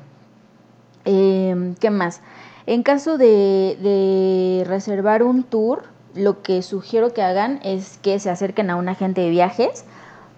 Em, 1.04 1.74
¿Qué 1.74 1.90
más? 1.90 2.20
En 2.66 2.82
caso 2.82 3.18
de, 3.18 3.78
de 3.82 4.64
reservar 4.66 5.22
un 5.22 5.42
tour, 5.42 5.84
lo 6.14 6.42
que 6.42 6.62
sugiero 6.62 7.12
que 7.12 7.22
hagan 7.22 7.60
es 7.62 7.98
que 7.98 8.18
se 8.18 8.30
acerquen 8.30 8.70
a 8.70 8.76
un 8.76 8.88
agente 8.88 9.20
de 9.20 9.30
viajes 9.30 9.84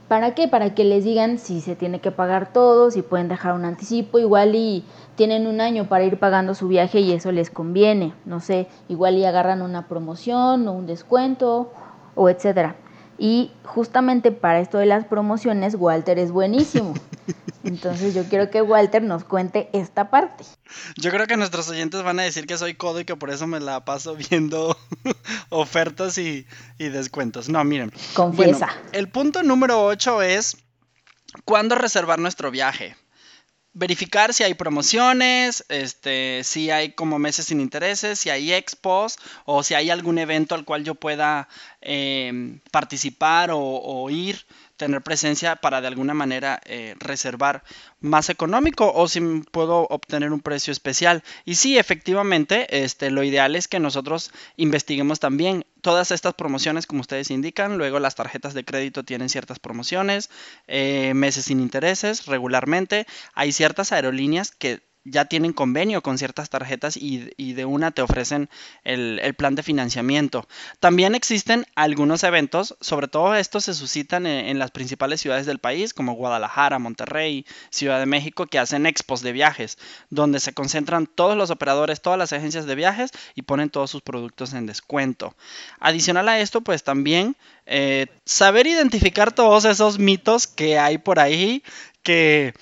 ¿Para 0.09 0.35
qué? 0.35 0.47
Para 0.47 0.73
que 0.75 0.85
les 0.85 1.03
digan 1.05 1.39
si 1.39 1.61
se 1.61 1.75
tiene 1.75 2.01
que 2.01 2.13
pagar 2.13 2.53
todo, 2.53 2.93
si 2.93 3.03
pueden 3.03 3.29
dejar 3.29 3.55
un 3.55 3.65
anticipo, 3.65 4.21
igual 4.21 4.55
y 4.55 4.85
tienen 5.17 5.49
un 5.49 5.61
año 5.61 5.89
para 5.89 6.05
ir 6.05 6.19
pagando 6.19 6.55
su 6.55 6.69
viaje 6.69 7.01
y 7.01 7.13
eso 7.13 7.33
les 7.33 7.51
conviene, 7.51 8.15
no 8.25 8.39
sé, 8.39 8.69
igual 8.89 9.17
y 9.17 9.25
agarran 9.25 9.63
una 9.63 9.89
promoción 9.89 10.69
o 10.69 10.73
un 10.73 10.87
descuento 10.87 11.73
o 12.15 12.29
etcétera. 12.29 12.77
Y 13.19 13.51
justamente 13.65 14.31
para 14.31 14.61
esto 14.61 14.79
de 14.79 14.87
las 14.87 15.07
promociones, 15.07 15.75
Walter 15.75 16.19
es 16.21 16.31
buenísimo. 16.31 16.95
Entonces 17.67 18.15
yo 18.15 18.25
quiero 18.25 18.49
que 18.49 18.63
Walter 18.63 19.03
nos 19.03 19.25
cuente 19.25 19.69
esta 19.73 20.09
parte. 20.09 20.45
Yo 20.97 21.11
creo 21.11 21.27
que 21.27 21.37
nuestros 21.37 21.69
oyentes 21.69 22.03
van 22.03 22.21
a 22.21 22.23
decir 22.23 22.47
que 22.47 22.57
soy 22.57 22.75
codo 22.75 23.01
y 23.01 23.05
que 23.05 23.17
por 23.17 23.31
eso 23.31 23.47
me 23.47 23.59
la 23.59 23.85
paso 23.85 24.15
viendo 24.15 24.77
ofertas 25.51 26.17
y, 26.19 26.47
descuentos. 26.79 27.49
No, 27.49 27.63
miren. 27.65 27.93
Confiesa. 28.15 28.69
el 28.93 29.09
punto 29.09 29.43
número 29.43 29.85
8 29.85 30.23
es 30.23 30.57
cuándo 31.45 31.75
reservar 31.75 32.21
nuestro 32.21 32.51
viaje. 32.51 32.97
verificar 33.73 34.33
si 34.33 34.43
hay 34.45 34.55
promociones, 34.55 35.65
este, 35.69 36.43
si 36.45 36.71
hay 36.71 36.93
como 36.93 37.19
meses 37.19 37.47
sin 37.47 37.61
intereses, 37.61 38.21
si 38.21 38.31
hay 38.31 38.53
expos 38.53 39.19
o 39.45 39.63
si 39.63 39.75
hay 39.75 39.91
algún 39.91 40.19
evento 40.19 40.55
al 40.55 40.65
cual 40.65 40.85
yo 40.85 40.95
pueda 40.95 41.49
em, 41.81 42.61
participar 42.71 43.51
o 43.53 44.09
ir 44.09 44.47
tener 44.77 45.03
presencia 45.03 45.57
para 45.57 45.81
de 45.81 45.89
alguna 45.89 46.15
manera 46.15 46.61
eh, 46.65 46.95
reservar 46.99 47.63
más 48.01 48.29
económico 48.31 48.93
o 48.95 49.09
si 49.09 49.21
puedo 49.51 49.87
obtener 49.89 50.33
un 50.33 50.41
precio 50.41 50.73
especial. 50.73 51.23
Y 51.45 51.57
sí, 51.57 51.79
efectivamente, 51.79 52.85
este, 52.85 53.11
lo 53.11 53.23
ideal 53.23 53.57
es 53.57 53.69
que 53.69 53.81
nosotros 53.81 54.31
investiguemos 54.57 55.21
también 55.21 55.65
todas 55.81 56.11
estas 56.11 56.35
promociones 56.35 56.87
como 56.87 57.01
ustedes 57.01 57.31
indican. 57.31 57.79
Luego 57.79 57.99
las 57.99 58.15
tarjetas 58.15 58.55
de 58.55 58.65
crédito 58.65 59.05
tienen 59.05 59.29
ciertas 59.29 59.59
promociones, 59.59 60.31
eh, 60.67 61.15
meses 61.15 61.47
sin 61.47 61.61
intereses 61.61 62.27
regularmente. 62.27 63.07
Hay 63.35 63.53
ciertas 63.53 63.93
aerolíneas 63.93 64.51
que 64.51 64.83
ya 65.07 65.25
tienen 65.27 65.53
convenio 65.53 66.03
con 66.03 66.19
ciertas 66.19 66.51
tarjetas 66.51 66.97
y, 66.97 67.53
de 67.55 67.65
una 67.65 67.93
te 67.93 68.03
ofrecen 68.03 68.51
el, 68.85 69.35
plan 69.37 69.55
de 69.55 69.63
financiamiento. 69.63 70.47
También 70.81 71.15
existen 71.15 71.67
algunos 71.75 72.25
eventos, 72.25 72.77
sobre 72.81 73.09
todo 73.09 73.35
estos 73.35 73.65
se 73.65 73.75
suscitan 73.75 74.27
en, 74.27 74.59
las 74.59 74.73
principales 74.73 75.21
ciudades 75.21 75.47
del 75.47 75.59
país, 75.59 75.95
como 75.95 76.15
Guadalajara, 76.15 76.79
Monterrey, 76.79 77.47
Ciudad 77.71 78.01
de 78.01 78.07
México, 78.07 78.47
que 78.47 78.59
hacen 78.59 78.87
expos 78.87 79.23
de 79.23 79.33
viajes, 79.33 79.79
donde 80.11 80.41
se 80.41 80.53
concentran 80.53 81.07
todos 81.07 81.37
los 81.37 81.51
operadores, 81.51 82.01
todas 82.01 82.19
las 82.19 82.33
agencias 82.33 82.67
de 82.67 82.75
viajes 82.75 83.11
y 83.35 83.43
ponen 83.43 83.71
todos 83.71 83.91
sus 83.91 84.03
productos 84.03 84.53
en 84.55 84.67
descuento. 84.67 85.35
Adicional 85.79 86.29
a 86.29 86.41
esto, 86.41 86.63
pues 86.63 86.83
también 86.83 87.37
eh, 87.67 88.07
saber 88.25 88.67
identificar 88.67 89.33
todos 89.33 89.65
esos 89.65 89.99
mitos 89.99 90.47
que 90.47 90.79
hay 90.79 90.99
por 90.99 91.21
ahí 91.21 91.63
que 92.03 92.55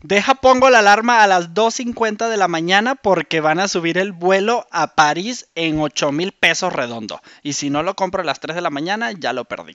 Deja, 0.00 0.36
pongo 0.36 0.70
la 0.70 0.78
alarma 0.78 1.24
a 1.24 1.26
las 1.26 1.54
2.50 1.54 2.28
de 2.28 2.36
la 2.36 2.46
mañana 2.46 2.94
porque 2.94 3.40
van 3.40 3.58
a 3.58 3.66
subir 3.66 3.98
el 3.98 4.12
vuelo 4.12 4.64
a 4.70 4.94
París 4.94 5.48
en 5.56 5.80
8 5.80 6.12
mil 6.12 6.30
pesos 6.30 6.72
redondo. 6.72 7.20
Y 7.42 7.54
si 7.54 7.68
no 7.68 7.82
lo 7.82 7.96
compro 7.96 8.22
a 8.22 8.24
las 8.24 8.38
3 8.38 8.54
de 8.54 8.62
la 8.62 8.70
mañana, 8.70 9.10
ya 9.10 9.32
lo 9.32 9.46
perdí. 9.46 9.74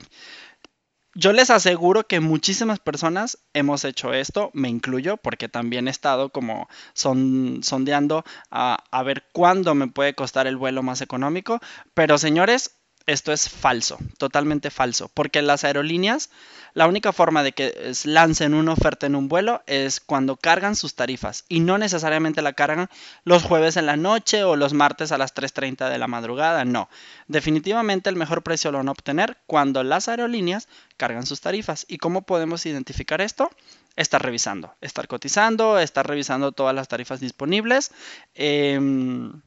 Yo 1.13 1.33
les 1.33 1.49
aseguro 1.49 2.07
que 2.07 2.21
muchísimas 2.21 2.79
personas 2.79 3.37
hemos 3.53 3.83
hecho 3.83 4.13
esto, 4.13 4.49
me 4.53 4.69
incluyo, 4.69 5.17
porque 5.17 5.49
también 5.49 5.89
he 5.89 5.91
estado 5.91 6.29
como 6.29 6.69
sondeando 6.93 8.23
a, 8.49 8.81
a 8.91 9.03
ver 9.03 9.25
cuándo 9.33 9.75
me 9.75 9.89
puede 9.89 10.15
costar 10.15 10.47
el 10.47 10.55
vuelo 10.55 10.83
más 10.83 11.01
económico. 11.01 11.59
Pero 11.93 12.17
señores, 12.17 12.71
esto 13.05 13.31
es 13.31 13.49
falso, 13.49 13.97
totalmente 14.17 14.69
falso, 14.71 15.09
porque 15.13 15.41
las 15.41 15.63
aerolíneas 15.63 16.29
la 16.73 16.87
única 16.87 17.13
forma 17.13 17.43
de 17.43 17.51
que 17.51 17.93
lancen 18.05 18.55
una 18.55 18.73
oferta 18.73 19.05
en 19.05 19.15
un 19.15 19.27
vuelo 19.27 19.61
es 19.67 19.99
cuando 19.99 20.37
cargan 20.37 20.75
sus 20.75 20.95
tarifas 20.95 21.45
y 21.47 21.59
no 21.59 21.77
necesariamente 21.77 22.41
la 22.41 22.53
cargan 22.53 22.89
los 23.25 23.43
jueves 23.43 23.77
en 23.77 23.85
la 23.85 23.95
noche 23.95 24.43
o 24.43 24.55
los 24.55 24.73
martes 24.73 25.11
a 25.11 25.19
las 25.19 25.35
3.30 25.35 25.89
de 25.89 25.99
la 25.99 26.07
madrugada, 26.07 26.65
no. 26.65 26.89
Definitivamente 27.27 28.09
el 28.09 28.15
mejor 28.15 28.41
precio 28.41 28.71
lo 28.71 28.79
van 28.79 28.87
a 28.87 28.91
obtener 28.91 29.37
cuando 29.45 29.83
las 29.83 30.07
aerolíneas 30.07 30.67
cargan 30.97 31.27
sus 31.27 31.41
tarifas. 31.41 31.85
¿Y 31.87 31.99
cómo 31.99 32.23
podemos 32.23 32.65
identificar 32.65 33.21
esto? 33.21 33.51
Estar 33.95 34.23
revisando, 34.23 34.73
estar 34.81 35.07
cotizando, 35.07 35.77
estar 35.77 36.07
revisando 36.07 36.53
todas 36.53 36.73
las 36.73 36.87
tarifas 36.87 37.19
disponibles. 37.19 37.91
Em, 38.33 39.41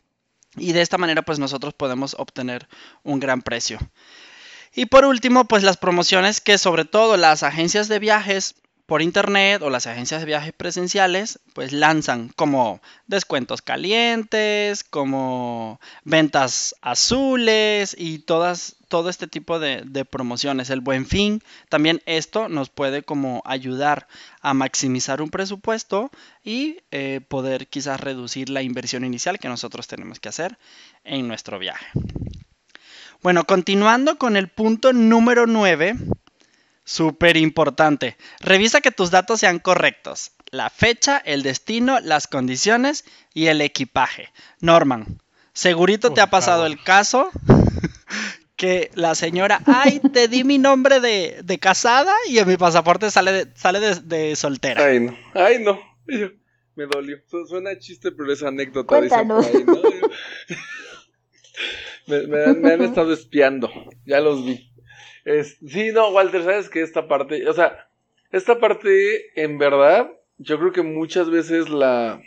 y 0.57 0.73
de 0.73 0.83
esta 0.83 0.99
manera 0.99 1.23
pues 1.23 1.39
nosotros 1.39 1.75
podemos 1.75 2.15
obtener 2.19 2.69
un 3.03 3.21
gran 3.21 3.43
precio. 3.43 3.79
Y 4.75 4.87
por 4.87 5.07
último, 5.07 5.47
pues 5.47 5.63
las 5.63 5.79
promociones 5.79 6.43
que 6.43 6.59
sobre 6.59 6.85
todo 6.85 7.17
las 7.17 7.43
agencias 7.43 7.89
de 7.89 7.99
viajes 7.99 8.57
por 8.87 9.03
internet 9.03 9.63
o 9.63 9.71
las 9.71 9.89
agencias 9.89 10.21
de 10.21 10.27
viajes 10.27 10.53
presenciales 10.53 11.41
pues 11.53 11.73
lanzan 11.73 12.31
como 12.37 12.81
descuentos 13.09 13.61
calientes, 13.61 14.85
como 14.85 15.81
ventas 16.05 16.77
azules 16.81 17.97
y 17.99 18.21
todas, 18.21 18.77
todo 18.89 19.11
este 19.11 19.27
tipo 19.27 19.59
de, 19.59 20.05
promociones. 20.05 20.71
El 20.71 20.81
buen 20.81 21.05
fin, 21.05 21.43
también 21.69 22.01
esto 22.07 22.49
nos 22.49 22.71
puede 22.71 23.03
como 23.03 23.43
ayudar 23.45 24.07
a 24.41 24.55
maximizar 24.55 25.21
un 25.21 25.31
presupuesto 25.31 26.11
y 26.45 26.79
eh, 26.93 27.21
poder 27.27 27.67
quizás 27.67 28.01
reducir 28.01 28.51
la 28.51 28.63
inversión 28.63 29.05
inicial 29.05 29.41
que 29.41 29.49
nosotros 29.49 29.89
tenemos 29.89 30.21
que 30.21 30.29
hacer 30.29 30.59
en 31.03 31.27
nuestro 31.27 31.59
viaje. 31.59 31.87
Bueno, 33.23 33.45
continuando 33.45 34.19
con 34.19 34.37
el 34.37 34.47
punto 34.47 34.93
número 34.93 35.49
9, 35.49 35.97
súper 36.87 37.37
importante. 37.37 38.17
Revisa 38.41 38.81
que 38.81 38.93
tus 38.93 39.11
datos 39.11 39.41
sean 39.41 39.59
correctos. 39.59 40.33
La 40.51 40.71
fecha, 40.71 41.19
el 41.19 41.43
destino, 41.43 42.01
las 42.01 42.27
condiciones 42.29 43.05
y 43.35 43.49
el 43.49 43.61
equipaje. 43.61 44.31
Norman, 44.61 45.21
segurito 45.53 46.15
te 46.15 46.23
ha 46.23 46.31
pasado 46.31 46.65
el 46.65 46.83
caso 46.83 47.31
que 48.57 48.91
la 48.95 49.15
señora, 49.15 49.61
ay, 49.67 50.01
te 50.01 50.29
di 50.29 50.45
mi 50.45 50.57
nombre 50.59 51.01
de, 51.01 51.59
casada 51.61 52.15
y 52.29 52.39
en 52.39 52.49
mi 52.49 52.57
pasaporte 52.57 53.11
sale 53.11 53.33
de, 53.33 53.49
sale 53.55 53.81
de, 53.81 54.37
soltera. 54.37 54.87
Ay, 54.87 55.01
no, 55.01 55.19
ay, 55.35 55.59
no. 55.63 55.79
Me 56.77 56.87
dolió. 56.87 57.19
Suena 57.27 57.79
chiste, 57.79 58.13
pero 58.13 58.33
es 58.33 58.43
anécdota. 58.43 58.87
Cuéntanos. 58.87 59.47
Me, 62.07 62.45
han, 62.45 62.83
estado 62.83 63.13
espiando, 63.13 63.69
ya 64.05 64.21
los 64.21 64.45
vi. 64.45 64.71
Sí, 65.69 65.91
no, 65.93 66.09
Walter, 66.11 66.43
sabes 66.43 66.69
que 66.69 66.83
esta 66.83 67.09
parte, 67.09 67.49
o 67.49 67.53
sea, 67.53 67.89
esta 68.33 68.59
parte, 68.59 69.31
en 69.41 69.59
verdad, 69.59 70.11
yo 70.39 70.59
creo 70.59 70.73
que 70.73 70.83
muchas 70.83 71.31
veces 71.31 71.69
la, 71.69 72.21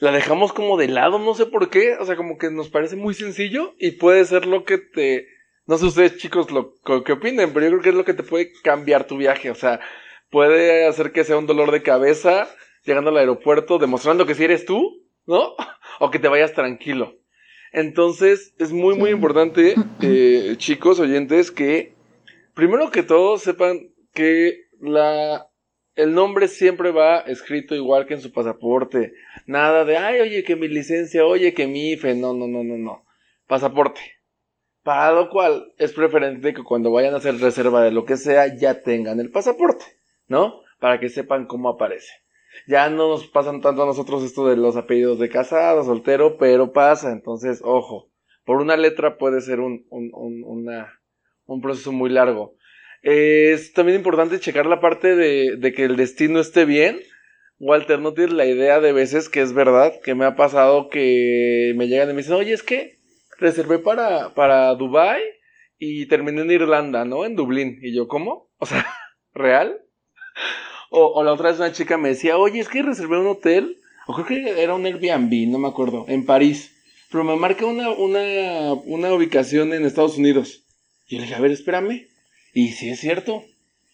la 0.00 0.12
dejamos 0.12 0.52
como 0.52 0.76
de 0.76 0.88
lado, 0.88 1.18
no 1.18 1.34
sé 1.34 1.46
por 1.46 1.70
qué, 1.70 1.94
o 1.94 2.04
sea, 2.04 2.16
como 2.16 2.38
que 2.38 2.50
nos 2.50 2.68
parece 2.68 2.96
muy 2.96 3.14
sencillo 3.14 3.74
y 3.78 3.92
puede 3.92 4.24
ser 4.24 4.46
lo 4.46 4.64
que 4.64 4.78
te, 4.78 5.28
no 5.66 5.78
sé 5.78 5.86
ustedes 5.86 6.18
chicos 6.18 6.50
lo 6.50 6.74
que 7.04 7.12
opinen, 7.12 7.52
pero 7.52 7.66
yo 7.66 7.72
creo 7.72 7.82
que 7.82 7.88
es 7.90 7.94
lo 7.94 8.04
que 8.04 8.14
te 8.14 8.22
puede 8.22 8.52
cambiar 8.62 9.06
tu 9.06 9.16
viaje, 9.16 9.50
o 9.50 9.54
sea, 9.54 9.80
puede 10.30 10.86
hacer 10.86 11.12
que 11.12 11.24
sea 11.24 11.38
un 11.38 11.46
dolor 11.46 11.70
de 11.70 11.82
cabeza 11.82 12.48
llegando 12.84 13.10
al 13.10 13.18
aeropuerto, 13.18 13.78
demostrando 13.78 14.26
que 14.26 14.34
si 14.34 14.44
eres 14.44 14.64
tú, 14.64 15.02
¿no? 15.26 15.54
O 15.98 16.10
que 16.10 16.18
te 16.18 16.28
vayas 16.28 16.52
tranquilo. 16.52 17.14
Entonces, 17.72 18.54
es 18.58 18.70
muy, 18.70 18.96
muy 18.96 19.08
importante, 19.08 19.74
eh, 20.02 20.54
chicos, 20.58 21.00
oyentes, 21.00 21.50
que 21.50 21.95
primero 22.56 22.90
que 22.90 23.04
todo 23.04 23.38
sepan 23.38 23.92
que 24.12 24.64
la, 24.80 25.46
el 25.94 26.14
nombre 26.14 26.48
siempre 26.48 26.90
va 26.90 27.20
escrito 27.20 27.76
igual 27.76 28.06
que 28.06 28.14
en 28.14 28.20
su 28.20 28.32
pasaporte. 28.32 29.12
Nada 29.46 29.84
de, 29.84 29.98
ay, 29.98 30.20
oye, 30.20 30.42
que 30.42 30.56
mi 30.56 30.66
licencia, 30.66 31.24
oye, 31.24 31.54
que 31.54 31.66
mi 31.68 31.92
IFE. 31.92 32.16
No, 32.16 32.32
no, 32.32 32.48
no, 32.48 32.64
no, 32.64 32.78
no. 32.78 33.04
Pasaporte. 33.46 34.00
Para 34.82 35.12
lo 35.12 35.28
cual 35.30 35.74
es 35.78 35.92
preferente 35.92 36.54
que 36.54 36.64
cuando 36.64 36.90
vayan 36.90 37.14
a 37.14 37.18
hacer 37.18 37.38
reserva 37.38 37.82
de 37.82 37.90
lo 37.90 38.04
que 38.04 38.16
sea 38.16 38.56
ya 38.56 38.82
tengan 38.82 39.20
el 39.20 39.30
pasaporte, 39.30 39.84
¿no? 40.26 40.62
Para 40.80 40.98
que 40.98 41.08
sepan 41.08 41.46
cómo 41.46 41.68
aparece. 41.68 42.12
Ya 42.66 42.88
no 42.88 43.08
nos 43.08 43.26
pasan 43.26 43.60
tanto 43.60 43.82
a 43.82 43.86
nosotros 43.86 44.22
esto 44.22 44.46
de 44.46 44.56
los 44.56 44.76
apellidos 44.76 45.18
de 45.18 45.28
casado, 45.28 45.84
soltero, 45.84 46.38
pero 46.38 46.72
pasa. 46.72 47.12
Entonces, 47.12 47.60
ojo, 47.62 48.10
por 48.44 48.62
una 48.62 48.76
letra 48.76 49.18
puede 49.18 49.40
ser 49.40 49.60
un, 49.60 49.86
un, 49.90 50.10
un, 50.14 50.68
proceso 51.60 51.92
muy 51.92 52.10
largo. 52.10 52.56
es 53.02 53.72
también 53.72 53.96
importante 53.96 54.40
checar 54.40 54.66
la 54.66 54.80
parte 54.80 55.14
de, 55.14 55.56
de, 55.56 55.72
que 55.72 55.84
el 55.84 55.96
destino 55.96 56.40
esté 56.40 56.64
bien. 56.64 57.00
Walter, 57.58 58.00
no 58.00 58.12
tienes 58.12 58.34
la 58.34 58.44
idea 58.44 58.80
de 58.80 58.92
veces 58.92 59.28
que 59.28 59.40
es 59.40 59.54
verdad, 59.54 59.94
que 60.04 60.14
me 60.14 60.26
ha 60.26 60.36
pasado 60.36 60.90
que 60.90 61.72
me 61.76 61.88
llegan 61.88 62.10
y 62.10 62.12
me 62.12 62.18
dicen, 62.18 62.34
oye, 62.34 62.52
es 62.52 62.62
que 62.62 62.96
reservé 63.38 63.78
para, 63.78 64.34
para 64.34 64.74
Dubai 64.74 65.22
y 65.78 66.06
terminé 66.06 66.42
en 66.42 66.50
Irlanda, 66.50 67.04
¿no? 67.04 67.24
En 67.24 67.36
Dublín. 67.36 67.78
Y 67.82 67.94
yo, 67.94 68.08
¿cómo? 68.08 68.50
O 68.58 68.66
sea, 68.66 68.86
¿real? 69.34 69.80
O, 70.90 71.22
la 71.22 71.32
otra 71.32 71.50
vez 71.50 71.58
una 71.58 71.72
chica 71.72 71.98
me 71.98 72.10
decía, 72.10 72.38
oye, 72.38 72.60
es 72.60 72.68
que 72.68 72.82
reservé 72.82 73.18
un 73.18 73.26
hotel, 73.26 73.78
o 74.06 74.14
creo 74.14 74.26
que 74.26 74.62
era 74.62 74.74
un 74.74 74.86
Airbnb, 74.86 75.48
no 75.48 75.58
me 75.58 75.68
acuerdo, 75.68 76.04
en 76.08 76.24
París. 76.24 76.72
Pero 77.10 77.24
me 77.24 77.36
marca 77.36 77.66
una, 77.66 77.90
una, 77.90 78.72
una 78.84 79.12
ubicación 79.12 79.72
en 79.72 79.84
Estados 79.84 80.16
Unidos. 80.16 80.65
Y 81.06 81.14
yo 81.14 81.20
le 81.20 81.26
dije, 81.26 81.34
a 81.34 81.40
ver, 81.40 81.52
espérame. 81.52 82.08
Y 82.52 82.68
sí 82.72 82.90
es 82.90 83.00
cierto. 83.00 83.44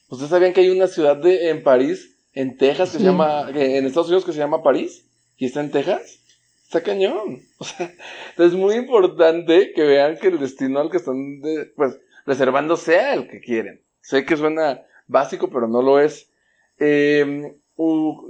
¿Ustedes 0.08 0.30
sabían 0.30 0.52
que 0.52 0.60
hay 0.60 0.70
una 0.70 0.86
ciudad 0.86 1.16
de, 1.16 1.50
en 1.50 1.62
París, 1.62 2.16
en 2.32 2.56
Texas, 2.56 2.92
que 2.92 2.98
se 2.98 3.04
llama, 3.04 3.48
en 3.54 3.86
Estados 3.86 4.08
Unidos 4.08 4.24
que 4.24 4.32
se 4.32 4.38
llama 4.38 4.62
París? 4.62 5.06
Y 5.36 5.46
está 5.46 5.60
en 5.60 5.70
Texas. 5.70 6.20
Está 6.64 6.82
cañón. 6.82 7.42
O 7.58 7.64
sea, 7.64 7.92
es 8.38 8.54
muy 8.54 8.74
importante 8.74 9.72
que 9.72 9.82
vean 9.82 10.16
que 10.16 10.28
el 10.28 10.38
destino 10.38 10.80
al 10.80 10.90
que 10.90 10.96
están, 10.96 11.40
pues, 11.76 11.98
reservando 12.26 12.76
sea 12.76 13.14
el 13.14 13.28
que 13.28 13.40
quieren. 13.40 13.82
Sé 14.00 14.24
que 14.24 14.36
suena 14.36 14.82
básico, 15.06 15.48
pero 15.50 15.68
no 15.68 15.82
lo 15.82 16.00
es. 16.00 16.30
Eh, 16.78 17.54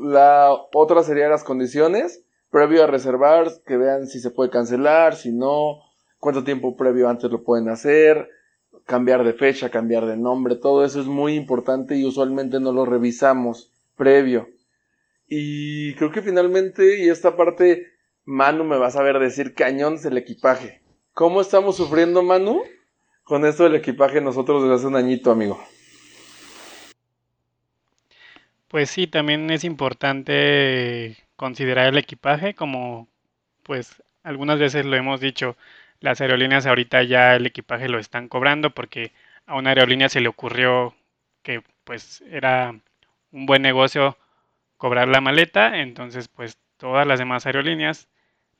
la 0.00 0.52
otra 0.72 1.02
sería 1.02 1.28
las 1.28 1.44
condiciones. 1.44 2.24
Previo 2.50 2.84
a 2.84 2.86
reservar, 2.86 3.50
que 3.66 3.76
vean 3.76 4.06
si 4.06 4.20
se 4.20 4.30
puede 4.30 4.50
cancelar, 4.50 5.16
si 5.16 5.32
no, 5.32 5.80
cuánto 6.18 6.44
tiempo 6.44 6.76
previo 6.76 7.08
antes 7.08 7.30
lo 7.30 7.42
pueden 7.42 7.68
hacer, 7.68 8.28
cambiar 8.86 9.24
de 9.24 9.32
fecha, 9.32 9.70
cambiar 9.70 10.06
de 10.06 10.16
nombre, 10.16 10.56
todo 10.56 10.84
eso 10.84 11.00
es 11.00 11.06
muy 11.06 11.34
importante 11.34 11.96
y 11.96 12.04
usualmente 12.04 12.60
no 12.60 12.72
lo 12.72 12.84
revisamos 12.84 13.72
previo. 13.96 14.48
Y 15.28 15.94
creo 15.94 16.10
que 16.12 16.22
finalmente, 16.22 17.04
y 17.04 17.08
esta 17.08 17.36
parte, 17.36 17.86
Manu 18.24 18.64
me 18.64 18.76
va 18.76 18.88
a 18.88 18.90
saber 18.90 19.18
decir 19.18 19.54
cañón 19.54 20.00
del 20.00 20.18
equipaje. 20.18 20.82
¿Cómo 21.14 21.40
estamos 21.40 21.76
sufriendo, 21.76 22.22
Manu? 22.22 22.62
Con 23.24 23.44
esto 23.44 23.64
del 23.64 23.76
equipaje 23.76 24.20
nosotros 24.20 24.62
desde 24.62 24.74
hace 24.74 24.86
un 24.86 24.96
añito, 24.96 25.30
amigo. 25.30 25.58
Pues 28.68 28.90
sí, 28.90 29.06
también 29.06 29.50
es 29.50 29.64
importante 29.64 31.16
considerar 31.36 31.88
el 31.88 31.98
equipaje 31.98 32.54
como 32.54 33.08
pues 33.62 34.02
algunas 34.22 34.58
veces 34.58 34.86
lo 34.86 34.96
hemos 34.96 35.20
dicho, 35.20 35.56
las 36.02 36.20
aerolíneas 36.20 36.66
ahorita 36.66 37.02
ya 37.04 37.36
el 37.36 37.46
equipaje 37.46 37.88
lo 37.88 37.98
están 37.98 38.28
cobrando 38.28 38.70
porque 38.74 39.12
a 39.46 39.56
una 39.56 39.70
aerolínea 39.70 40.08
se 40.08 40.20
le 40.20 40.28
ocurrió 40.28 40.94
que 41.42 41.62
pues 41.84 42.22
era 42.30 42.74
un 43.30 43.46
buen 43.46 43.62
negocio 43.62 44.18
cobrar 44.76 45.08
la 45.08 45.20
maleta, 45.20 45.80
entonces 45.80 46.28
pues 46.28 46.58
todas 46.76 47.06
las 47.06 47.18
demás 47.20 47.46
aerolíneas 47.46 48.08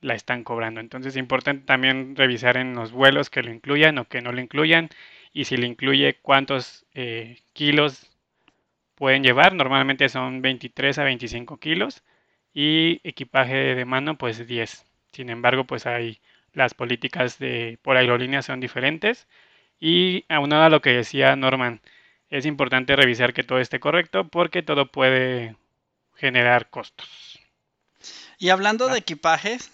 la 0.01 0.15
están 0.15 0.43
cobrando. 0.43 0.79
Entonces 0.79 1.13
es 1.13 1.17
importante 1.19 1.65
también 1.65 2.15
revisar 2.15 2.57
en 2.57 2.75
los 2.75 2.91
vuelos 2.91 3.29
que 3.29 3.43
lo 3.43 3.51
incluyan 3.51 3.97
o 3.97 4.05
que 4.07 4.21
no 4.21 4.31
lo 4.31 4.41
incluyan 4.41 4.89
y 5.33 5.45
si 5.45 5.57
le 5.57 5.67
incluye 5.67 6.19
cuántos 6.21 6.85
eh, 6.93 7.39
kilos 7.53 8.09
pueden 8.95 9.23
llevar. 9.23 9.53
Normalmente 9.53 10.09
son 10.09 10.41
23 10.41 10.99
a 10.99 11.03
25 11.03 11.57
kilos 11.57 12.03
y 12.53 13.01
equipaje 13.03 13.75
de 13.75 13.85
mano 13.85 14.17
pues 14.17 14.47
10. 14.47 14.85
Sin 15.11 15.29
embargo 15.29 15.65
pues 15.65 15.85
hay 15.85 16.19
las 16.53 16.73
políticas 16.73 17.39
de 17.39 17.79
por 17.81 17.97
aerolíneas 17.97 18.45
son 18.45 18.59
diferentes. 18.59 19.27
Y 19.79 20.25
aunado 20.29 20.63
a 20.63 20.69
lo 20.69 20.81
que 20.81 20.91
decía 20.91 21.35
Norman, 21.35 21.81
es 22.29 22.45
importante 22.45 22.95
revisar 22.95 23.33
que 23.33 23.43
todo 23.43 23.59
esté 23.59 23.79
correcto 23.79 24.27
porque 24.27 24.63
todo 24.63 24.91
puede 24.91 25.55
generar 26.15 26.69
costos. 26.69 27.39
Y 28.39 28.49
hablando 28.49 28.87
de 28.87 28.99
equipajes, 28.99 29.71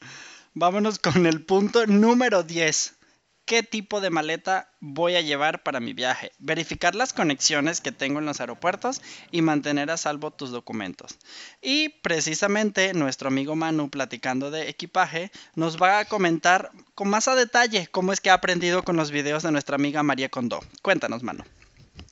vámonos 0.54 0.98
con 0.98 1.26
el 1.26 1.44
punto 1.44 1.86
número 1.86 2.42
10 2.42 2.98
qué 3.44 3.62
tipo 3.62 4.00
de 4.00 4.10
maleta 4.10 4.68
voy 4.80 5.16
a 5.16 5.20
llevar 5.20 5.62
para 5.62 5.80
mi 5.80 5.92
viaje, 5.92 6.32
verificar 6.38 6.94
las 6.94 7.12
conexiones 7.12 7.80
que 7.80 7.92
tengo 7.92 8.18
en 8.18 8.26
los 8.26 8.40
aeropuertos 8.40 9.02
y 9.30 9.42
mantener 9.42 9.90
a 9.90 9.96
salvo 9.96 10.30
tus 10.30 10.50
documentos. 10.50 11.18
Y 11.60 11.88
precisamente 12.02 12.94
nuestro 12.94 13.28
amigo 13.28 13.56
Manu, 13.56 13.90
platicando 13.90 14.50
de 14.50 14.68
equipaje, 14.68 15.30
nos 15.54 15.80
va 15.80 15.98
a 15.98 16.04
comentar 16.04 16.70
con 16.94 17.08
más 17.08 17.28
a 17.28 17.34
detalle 17.34 17.88
cómo 17.90 18.12
es 18.12 18.20
que 18.20 18.30
ha 18.30 18.34
aprendido 18.34 18.82
con 18.82 18.96
los 18.96 19.10
videos 19.10 19.42
de 19.42 19.52
nuestra 19.52 19.76
amiga 19.76 20.02
María 20.02 20.28
Condó. 20.28 20.60
Cuéntanos, 20.82 21.22
Manu. 21.22 21.44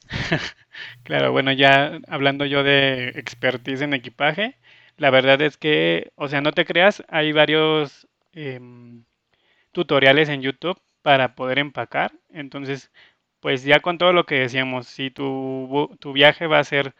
claro, 1.04 1.32
bueno, 1.32 1.52
ya 1.52 2.00
hablando 2.08 2.44
yo 2.44 2.62
de 2.62 3.10
expertise 3.10 3.82
en 3.82 3.94
equipaje, 3.94 4.56
la 4.96 5.10
verdad 5.10 5.40
es 5.40 5.56
que, 5.56 6.12
o 6.16 6.28
sea, 6.28 6.40
no 6.40 6.52
te 6.52 6.64
creas, 6.64 7.02
hay 7.08 7.32
varios 7.32 8.08
em, 8.32 9.04
tutoriales 9.72 10.28
en 10.28 10.42
YouTube 10.42 10.80
para 11.02 11.34
poder 11.34 11.58
empacar. 11.58 12.12
Entonces, 12.30 12.90
pues 13.40 13.64
ya 13.64 13.80
con 13.80 13.98
todo 13.98 14.12
lo 14.12 14.26
que 14.26 14.36
decíamos, 14.40 14.86
si 14.88 15.10
tu, 15.10 15.96
tu 16.00 16.12
viaje 16.12 16.46
va 16.46 16.58
a 16.60 16.64
ser 16.64 16.94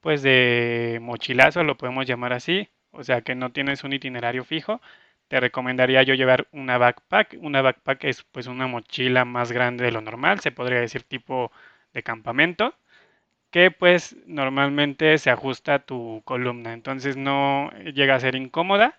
pues 0.00 0.22
de 0.22 0.98
mochilazo, 1.02 1.64
lo 1.64 1.76
podemos 1.76 2.06
llamar 2.06 2.32
así, 2.32 2.68
o 2.92 3.02
sea 3.04 3.22
que 3.22 3.34
no 3.34 3.52
tienes 3.52 3.84
un 3.84 3.92
itinerario 3.92 4.44
fijo, 4.44 4.80
te 5.28 5.40
recomendaría 5.40 6.02
yo 6.04 6.14
llevar 6.14 6.48
una 6.52 6.78
backpack. 6.78 7.36
Una 7.40 7.62
backpack 7.62 8.04
es 8.04 8.22
pues 8.24 8.46
una 8.46 8.66
mochila 8.68 9.24
más 9.24 9.52
grande 9.52 9.84
de 9.84 9.92
lo 9.92 10.00
normal, 10.00 10.40
se 10.40 10.52
podría 10.52 10.80
decir 10.80 11.02
tipo 11.04 11.50
de 11.92 12.02
campamento, 12.02 12.74
que 13.50 13.70
pues 13.72 14.16
normalmente 14.26 15.18
se 15.18 15.30
ajusta 15.30 15.74
a 15.74 15.78
tu 15.80 16.22
columna, 16.24 16.72
entonces 16.74 17.16
no 17.16 17.70
llega 17.94 18.14
a 18.16 18.20
ser 18.20 18.36
incómoda 18.36 18.98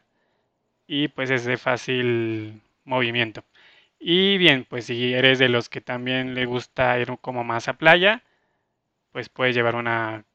y 0.88 1.08
pues 1.10 1.30
es 1.30 1.46
de 1.46 1.58
fácil 1.58 2.62
movimiento. 2.86 3.44
Y 4.00 4.38
bien, 4.38 4.66
pues 4.70 4.86
si 4.86 5.14
eres 5.14 5.40
de 5.40 5.50
los 5.50 5.70
que 5.70 5.82
también 5.82 6.34
le 6.36 6.46
gusta 6.46 7.00
ir 7.00 7.18
como 7.22 7.44
más 7.44 7.68
a 7.68 7.78
playa, 7.78 8.24
pues 9.12 9.30
puedes 9.30 9.56
llevar 9.56 9.76
una 9.76 10.26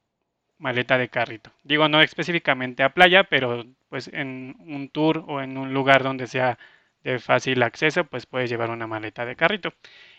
maleta 0.58 0.98
de 0.98 1.08
carrito. 1.10 1.52
Digo, 1.64 1.88
no 1.88 2.02
específicamente 2.02 2.82
a 2.84 2.94
playa, 2.94 3.24
pero 3.24 3.64
pues 3.88 4.08
en 4.08 4.56
un 4.60 4.88
tour 4.90 5.24
o 5.28 5.42
en 5.42 5.58
un 5.58 5.74
lugar 5.74 6.02
donde 6.04 6.26
sea 6.26 6.58
de 7.04 7.18
fácil 7.18 7.62
acceso, 7.62 8.04
pues 8.04 8.26
puedes 8.26 8.50
llevar 8.50 8.70
una 8.70 8.86
maleta 8.86 9.24
de 9.26 9.36
carrito. 9.36 9.74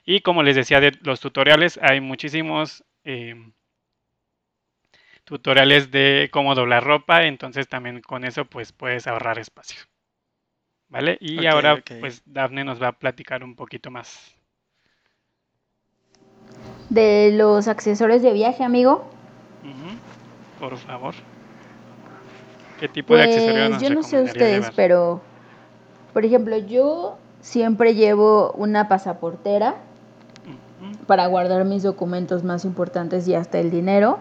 Y 0.05 0.21
como 0.21 0.43
les 0.43 0.55
decía 0.55 0.79
de 0.81 0.91
los 1.01 1.21
tutoriales, 1.21 1.79
hay 1.81 2.01
muchísimos 2.01 2.83
em, 3.03 3.53
tutoriales 5.25 5.91
de 5.91 6.29
cómo 6.31 6.55
doblar 6.55 6.83
ropa, 6.83 7.25
entonces 7.25 7.67
también 7.67 8.01
con 8.01 8.23
eso 8.23 8.45
pues 8.45 8.71
puedes 8.71 9.07
ahorrar 9.07 9.39
espacio. 9.39 9.81
¿Vale? 10.93 11.17
Y 11.19 11.47
ahora, 11.47 11.83
pues, 11.99 12.21
Dafne 12.23 12.63
nos 12.63 12.79
va 12.79 12.89
a 12.89 12.91
platicar 12.91 13.43
un 13.43 13.55
poquito 13.55 13.89
más. 13.89 14.35
De 16.89 17.31
los 17.33 17.67
accesorios 17.67 18.21
de 18.21 18.31
viaje, 18.31 18.63
amigo. 18.63 19.09
Por 20.59 20.77
favor. 20.77 21.15
¿Qué 22.79 22.87
tipo 22.87 23.15
de 23.15 23.23
accesorios 23.23 23.69
pues, 23.69 23.81
Yo 23.81 23.89
no 23.89 24.03
sé 24.03 24.21
ustedes, 24.21 24.69
pero, 24.75 25.19
por 26.13 26.25
ejemplo, 26.25 26.57
yo 26.57 27.17
siempre 27.41 27.95
llevo 27.95 28.51
una 28.51 28.87
pasaportera 28.87 29.77
para 31.07 31.25
guardar 31.25 31.65
mis 31.65 31.81
documentos 31.81 32.43
más 32.43 32.65
importantes 32.65 33.27
y 33.27 33.33
hasta 33.33 33.57
el 33.57 33.71
dinero 33.71 34.19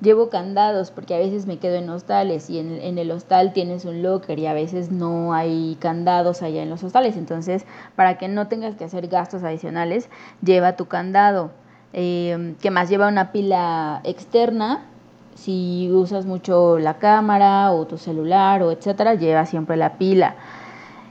llevo 0.00 0.28
candados 0.28 0.90
porque 0.90 1.14
a 1.14 1.18
veces 1.18 1.46
me 1.46 1.58
quedo 1.58 1.76
en 1.76 1.88
hostales 1.88 2.50
y 2.50 2.58
en, 2.58 2.98
el 2.98 3.10
hostal 3.10 3.52
tienes 3.52 3.84
un 3.84 4.02
locker 4.02 4.38
y 4.38 4.46
a 4.46 4.52
veces 4.52 4.90
no 4.90 5.32
hay 5.32 5.76
candados 5.80 6.42
allá 6.42 6.62
en 6.62 6.70
los 6.70 6.82
hostales. 6.84 7.16
Entonces, 7.16 7.64
para 7.94 8.18
que 8.18 8.28
no 8.28 8.48
tengas 8.48 8.76
que 8.76 8.84
hacer 8.84 9.08
gastos 9.08 9.42
adicionales, 9.42 10.08
lleva 10.42 10.76
tu 10.76 10.86
candado. 10.86 11.50
Eh, 11.92 12.54
que 12.60 12.70
más 12.70 12.90
lleva 12.90 13.08
una 13.08 13.32
pila 13.32 14.00
externa. 14.04 14.86
Si 15.34 15.90
usas 15.92 16.26
mucho 16.26 16.78
la 16.78 16.98
cámara 16.98 17.72
o 17.72 17.86
tu 17.86 17.98
celular 17.98 18.62
o 18.62 18.72
etcétera, 18.72 19.14
lleva 19.14 19.46
siempre 19.46 19.76
la 19.76 19.98
pila. 19.98 20.36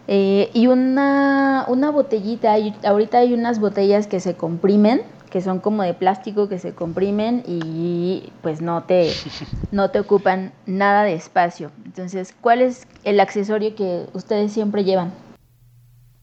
Eh, 0.07 0.51
y 0.53 0.67
una, 0.67 1.65
una 1.67 1.89
botellita, 1.89 2.55
ahorita 2.83 3.19
hay 3.19 3.33
unas 3.33 3.59
botellas 3.59 4.05
que 4.05 4.19
se 4.19 4.35
comprimen 4.35 5.01
que 5.35 5.41
son 5.41 5.59
como 5.59 5.83
de 5.83 5.93
plástico 5.93 6.47
que 6.47 6.59
se 6.59 6.73
comprimen 6.73 7.43
y 7.45 8.31
pues 8.41 8.61
no 8.61 8.85
te, 8.85 9.11
no 9.73 9.91
te 9.91 9.99
ocupan 9.99 10.53
nada 10.65 11.03
de 11.03 11.13
espacio. 11.13 11.73
Entonces, 11.83 12.33
¿cuál 12.39 12.61
es 12.61 12.87
el 13.03 13.19
accesorio 13.19 13.75
que 13.75 14.05
ustedes 14.13 14.53
siempre 14.53 14.85
llevan? 14.85 15.13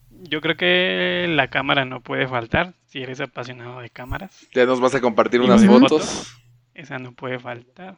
Yo 0.09 0.41
creo 0.41 0.57
que 0.57 1.27
la 1.29 1.47
cámara 1.49 1.85
no 1.85 2.01
puede 2.01 2.27
faltar, 2.27 2.73
si 2.87 3.03
eres 3.03 3.21
apasionado 3.21 3.81
de 3.81 3.91
cámaras. 3.91 4.47
Ya 4.51 4.65
nos 4.65 4.81
vas 4.81 4.95
a 4.95 4.99
compartir 4.99 5.41
unas 5.41 5.63
fotos? 5.63 6.35
Esa 6.73 6.97
no 6.97 7.11
puede 7.11 7.37
faltar. 7.37 7.97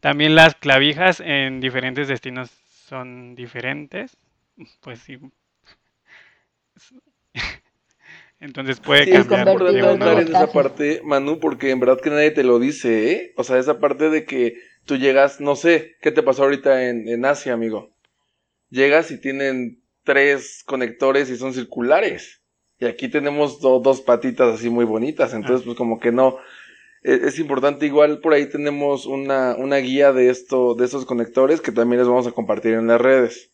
También 0.00 0.34
las 0.34 0.54
clavijas 0.54 1.20
en 1.20 1.60
diferentes 1.60 2.08
destinos 2.08 2.50
son 2.50 3.34
diferentes. 3.34 4.18
Pues 4.82 4.98
sí. 4.98 5.18
Entonces 8.40 8.80
puede 8.80 9.04
sí, 9.04 9.10
cambiar. 9.10 9.48
Es 9.48 9.74
importante 9.74 10.22
en 10.22 10.28
esa 10.28 10.52
parte, 10.52 11.00
Manu, 11.04 11.40
porque 11.40 11.70
en 11.70 11.80
verdad 11.80 12.00
que 12.00 12.10
nadie 12.10 12.30
te 12.30 12.44
lo 12.44 12.58
dice, 12.58 13.12
¿eh? 13.12 13.32
O 13.36 13.44
sea, 13.44 13.58
esa 13.58 13.80
parte 13.80 14.10
de 14.10 14.24
que 14.24 14.56
tú 14.84 14.96
llegas, 14.96 15.40
no 15.40 15.56
sé, 15.56 15.96
¿qué 16.00 16.12
te 16.12 16.22
pasó 16.22 16.44
ahorita 16.44 16.88
en, 16.88 17.08
en 17.08 17.24
Asia, 17.24 17.52
amigo? 17.52 17.90
Llegas 18.70 19.10
y 19.10 19.20
tienen 19.20 19.82
tres 20.04 20.62
conectores 20.64 21.30
y 21.30 21.36
son 21.36 21.52
circulares. 21.52 22.42
Y 22.78 22.86
aquí 22.86 23.08
tenemos 23.08 23.60
dos 23.60 24.00
patitas 24.02 24.54
así 24.54 24.70
muy 24.70 24.84
bonitas. 24.84 25.34
Entonces, 25.34 25.64
pues 25.64 25.76
como 25.76 25.98
que 25.98 26.12
no. 26.12 26.38
Es, 27.02 27.22
es, 27.22 27.38
importante, 27.38 27.86
igual 27.86 28.20
por 28.20 28.32
ahí 28.32 28.46
tenemos 28.46 29.06
una, 29.06 29.56
una 29.56 29.76
guía 29.76 30.12
de 30.12 30.30
esto, 30.30 30.74
de 30.74 30.84
estos 30.84 31.06
conectores 31.06 31.60
que 31.60 31.72
también 31.72 31.98
les 32.00 32.08
vamos 32.08 32.26
a 32.26 32.32
compartir 32.32 32.74
en 32.74 32.86
las 32.86 33.00
redes. 33.00 33.50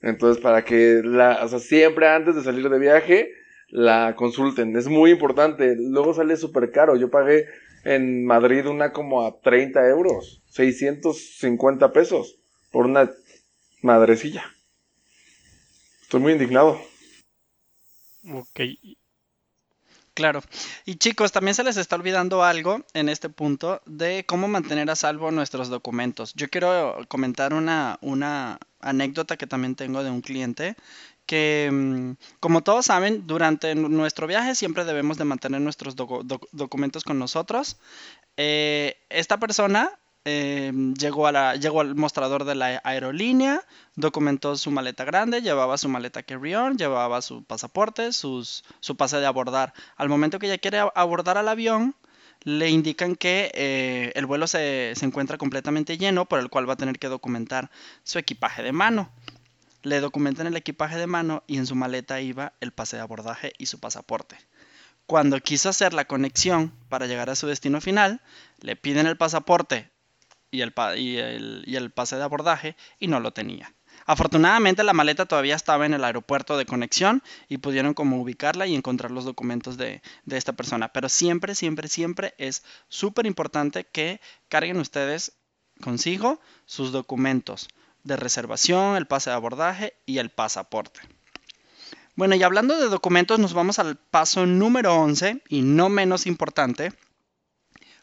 Entonces, 0.00 0.42
para 0.42 0.64
que 0.64 1.02
la, 1.04 1.44
o 1.44 1.48
sea, 1.48 1.60
siempre 1.60 2.08
antes 2.08 2.34
de 2.34 2.42
salir 2.42 2.68
de 2.68 2.78
viaje, 2.78 3.30
la 3.74 4.14
consulten. 4.14 4.76
Es 4.76 4.86
muy 4.86 5.10
importante. 5.10 5.74
Luego 5.76 6.14
sale 6.14 6.36
súper 6.36 6.70
caro. 6.70 6.94
Yo 6.94 7.10
pagué 7.10 7.48
en 7.84 8.24
Madrid 8.24 8.66
una 8.66 8.92
como 8.92 9.26
a 9.26 9.40
30 9.40 9.88
euros, 9.88 10.42
650 10.50 11.92
pesos 11.92 12.38
por 12.70 12.86
una 12.86 13.10
madrecilla. 13.82 14.44
Estoy 16.02 16.20
muy 16.20 16.32
indignado. 16.32 16.80
Ok. 18.32 18.60
Claro. 20.14 20.40
Y 20.84 20.94
chicos, 20.94 21.32
también 21.32 21.56
se 21.56 21.64
les 21.64 21.76
está 21.76 21.96
olvidando 21.96 22.44
algo 22.44 22.84
en 22.94 23.08
este 23.08 23.28
punto 23.28 23.82
de 23.86 24.24
cómo 24.24 24.46
mantener 24.46 24.88
a 24.88 24.94
salvo 24.94 25.32
nuestros 25.32 25.68
documentos. 25.68 26.32
Yo 26.34 26.48
quiero 26.48 26.96
comentar 27.08 27.52
una, 27.52 27.98
una 28.00 28.60
anécdota 28.78 29.36
que 29.36 29.48
también 29.48 29.74
tengo 29.74 30.04
de 30.04 30.10
un 30.10 30.20
cliente 30.20 30.76
que, 31.26 31.70
mm, 31.72 32.12
como 32.40 32.62
todos 32.62 32.86
saben, 32.86 33.26
durante 33.26 33.74
nuestro 33.74 34.26
viaje 34.26 34.54
siempre 34.54 34.84
debemos 34.84 35.18
de 35.18 35.24
mantener 35.24 35.60
nuestros 35.60 35.96
documentos 35.96 37.04
con 37.04 37.18
nosotros. 37.18 37.76
Eh, 38.36 38.96
esta 39.10 39.38
persona 39.38 39.90
em, 40.26 40.94
llegó, 40.94 41.26
a 41.26 41.32
la, 41.32 41.56
llegó 41.56 41.80
al 41.82 41.94
mostrador 41.94 42.44
de 42.44 42.54
la 42.54 42.80
aerolínea, 42.84 43.62
documentó 43.94 44.56
su 44.56 44.70
maleta 44.70 45.04
grande, 45.04 45.42
llevaba 45.42 45.76
su 45.76 45.88
maleta 45.88 46.22
carry-on, 46.22 46.78
llevaba 46.78 47.20
su 47.20 47.44
pasaporte, 47.44 48.12
sus, 48.12 48.64
su 48.80 48.96
pase 48.96 49.18
de 49.18 49.26
abordar. 49.26 49.74
Al 49.96 50.08
momento 50.08 50.38
que 50.38 50.46
ella 50.46 50.58
quiere 50.58 50.78
abordar 50.94 51.36
al 51.36 51.48
avión, 51.48 51.94
le 52.44 52.70
indican 52.70 53.16
que 53.16 53.50
eh, 53.54 54.12
el 54.14 54.26
vuelo 54.26 54.46
se, 54.46 54.92
se, 54.96 55.04
encuentra 55.06 55.38
completamente 55.38 55.98
lleno, 55.98 56.26
por 56.26 56.40
el 56.40 56.50
cual 56.50 56.68
va 56.68 56.74
a 56.74 56.76
tener 56.76 56.98
que 56.98 57.08
documentar 57.08 57.70
su 58.02 58.18
equipaje 58.18 58.62
de 58.62 58.72
mano. 58.72 59.10
Le 59.84 60.00
documentan 60.00 60.46
el 60.46 60.56
equipaje 60.56 60.96
de 60.96 61.06
mano 61.06 61.44
y 61.46 61.58
en 61.58 61.66
su 61.66 61.74
maleta 61.74 62.18
iba 62.22 62.54
el 62.60 62.72
pase 62.72 62.96
de 62.96 63.02
abordaje 63.02 63.52
y 63.58 63.66
su 63.66 63.80
pasaporte. 63.80 64.38
Cuando 65.04 65.38
quiso 65.40 65.68
hacer 65.68 65.92
la 65.92 66.06
conexión 66.06 66.72
para 66.88 67.06
llegar 67.06 67.28
a 67.28 67.36
su 67.36 67.46
destino 67.46 67.82
final, 67.82 68.22
le 68.60 68.76
piden 68.76 69.06
el 69.06 69.18
pasaporte 69.18 69.90
y 70.50 70.62
el, 70.62 70.72
el, 70.78 71.64
y 71.66 71.88
pase 71.90 72.16
de 72.16 72.22
abordaje 72.22 72.76
y 72.98 73.08
no 73.08 73.20
lo 73.20 73.34
tenía. 73.34 73.74
Afortunadamente 74.06 74.84
la 74.84 74.94
maleta 74.94 75.26
todavía 75.26 75.54
estaba 75.54 75.84
en 75.84 75.92
el 75.92 76.04
aeropuerto 76.04 76.56
de 76.56 76.64
conexión 76.64 77.22
y 77.50 77.58
pudieron 77.58 77.92
como 77.92 78.22
ubicarla 78.22 78.66
y 78.66 78.74
encontrar 78.74 79.10
los 79.10 79.26
documentos 79.26 79.76
de, 79.76 80.00
de 80.24 80.36
esta 80.38 80.54
persona. 80.54 80.94
Pero 80.94 81.10
siempre, 81.10 81.54
siempre, 81.54 81.88
siempre 81.88 82.34
es 82.38 82.64
súper 82.88 83.26
importante 83.26 83.84
que 83.84 84.22
carguen 84.48 84.78
ustedes 84.78 85.32
consigo 85.82 86.40
sus 86.64 86.90
documentos 86.90 87.68
de 88.04 88.16
reservación, 88.16 88.96
el 88.96 89.06
pase 89.06 89.30
de 89.30 89.36
abordaje 89.36 89.94
y 90.06 90.18
el 90.18 90.30
pasaporte. 90.30 91.00
Bueno, 92.16 92.36
y 92.36 92.42
hablando 92.44 92.78
de 92.78 92.88
documentos, 92.88 93.40
nos 93.40 93.54
vamos 93.54 93.80
al 93.80 93.96
paso 93.96 94.46
número 94.46 94.94
11 94.94 95.42
y 95.48 95.62
no 95.62 95.88
menos 95.88 96.26
importante, 96.26 96.92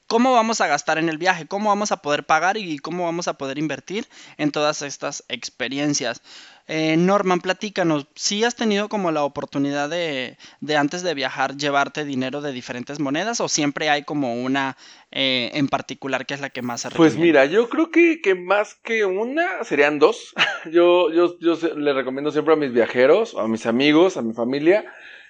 cómo 0.07 0.33
vamos 0.33 0.59
a 0.59 0.67
gastar 0.67 0.97
en 0.97 1.07
el 1.07 1.17
viaje, 1.17 1.47
cómo 1.47 1.69
vamos 1.69 1.93
a 1.93 2.01
poder 2.01 2.25
pagar 2.25 2.57
y 2.57 2.79
cómo 2.79 3.05
vamos 3.05 3.29
a 3.29 3.37
poder 3.37 3.57
invertir 3.57 4.09
en 4.35 4.51
todas 4.51 4.81
estas 4.81 5.23
experiencias. 5.29 6.21
Eh, 6.67 6.95
Norman, 6.97 7.41
platícanos, 7.41 8.07
si 8.15 8.43
has 8.43 8.55
tenido 8.55 8.89
como 8.89 9.11
la 9.11 9.23
oportunidad 9.23 9.89
de, 9.89 10.37
de, 10.59 10.77
antes 10.77 11.03
de 11.03 11.13
viajar 11.13 11.57
llevarte 11.57 12.05
dinero 12.05 12.41
de 12.41 12.51
diferentes 12.51 12.99
monedas 12.99 13.41
o 13.41 13.47
siempre 13.47 13.89
hay 13.89 14.03
como 14.03 14.35
una 14.41 14.77
eh, 15.11 15.51
en 15.53 15.67
particular 15.67 16.25
que 16.25 16.33
es 16.33 16.41
la 16.41 16.49
que 16.49 16.61
más 16.61 16.81
se 16.81 16.89
Pues 16.91 17.17
mira, 17.17 17.45
yo 17.45 17.69
creo 17.69 17.91
que, 17.91 18.21
que, 18.21 18.35
más 18.35 18.75
que 18.75 19.05
una 19.05 19.63
serían 19.63 19.99
dos. 19.99 20.33
yo, 20.71 21.11
yo, 21.11 21.37
yo 21.39 21.55
le 21.75 21.93
recomiendo 21.93 22.31
siempre 22.31 22.53
a 22.53 22.57
mis 22.57 22.71
viajeros, 22.71 23.35
a 23.35 23.47
mis 23.47 23.65
amigos, 23.65 24.17
a 24.17 24.21
mi 24.21 24.33
familia, 24.33 24.85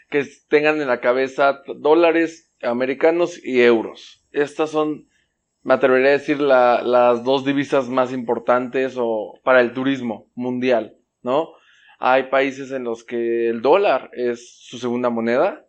que 0.10 0.26
tengan 0.50 0.82
en 0.82 0.88
la 0.88 1.00
cabeza 1.00 1.62
dólares 1.78 2.52
americanos 2.62 3.44
y 3.44 3.62
euros. 3.62 4.24
Estas 4.32 4.70
son, 4.70 5.08
me 5.64 5.74
atrevería 5.74 6.10
a 6.10 6.14
decir, 6.14 6.40
la, 6.40 6.82
las 6.84 7.24
dos 7.24 7.46
divisas 7.46 7.90
más 7.90 8.14
importantes 8.14 8.96
o 8.98 9.40
para 9.44 9.62
el 9.62 9.74
turismo 9.74 10.30
mundial, 10.36 10.98
¿no? 11.24 11.54
Hay 12.00 12.24
países 12.24 12.72
en 12.72 12.84
los 12.84 13.04
que 13.04 13.50
el 13.50 13.62
dólar 13.62 14.10
es 14.14 14.58
su 14.60 14.80
segunda 14.80 15.10
moneda 15.10 15.68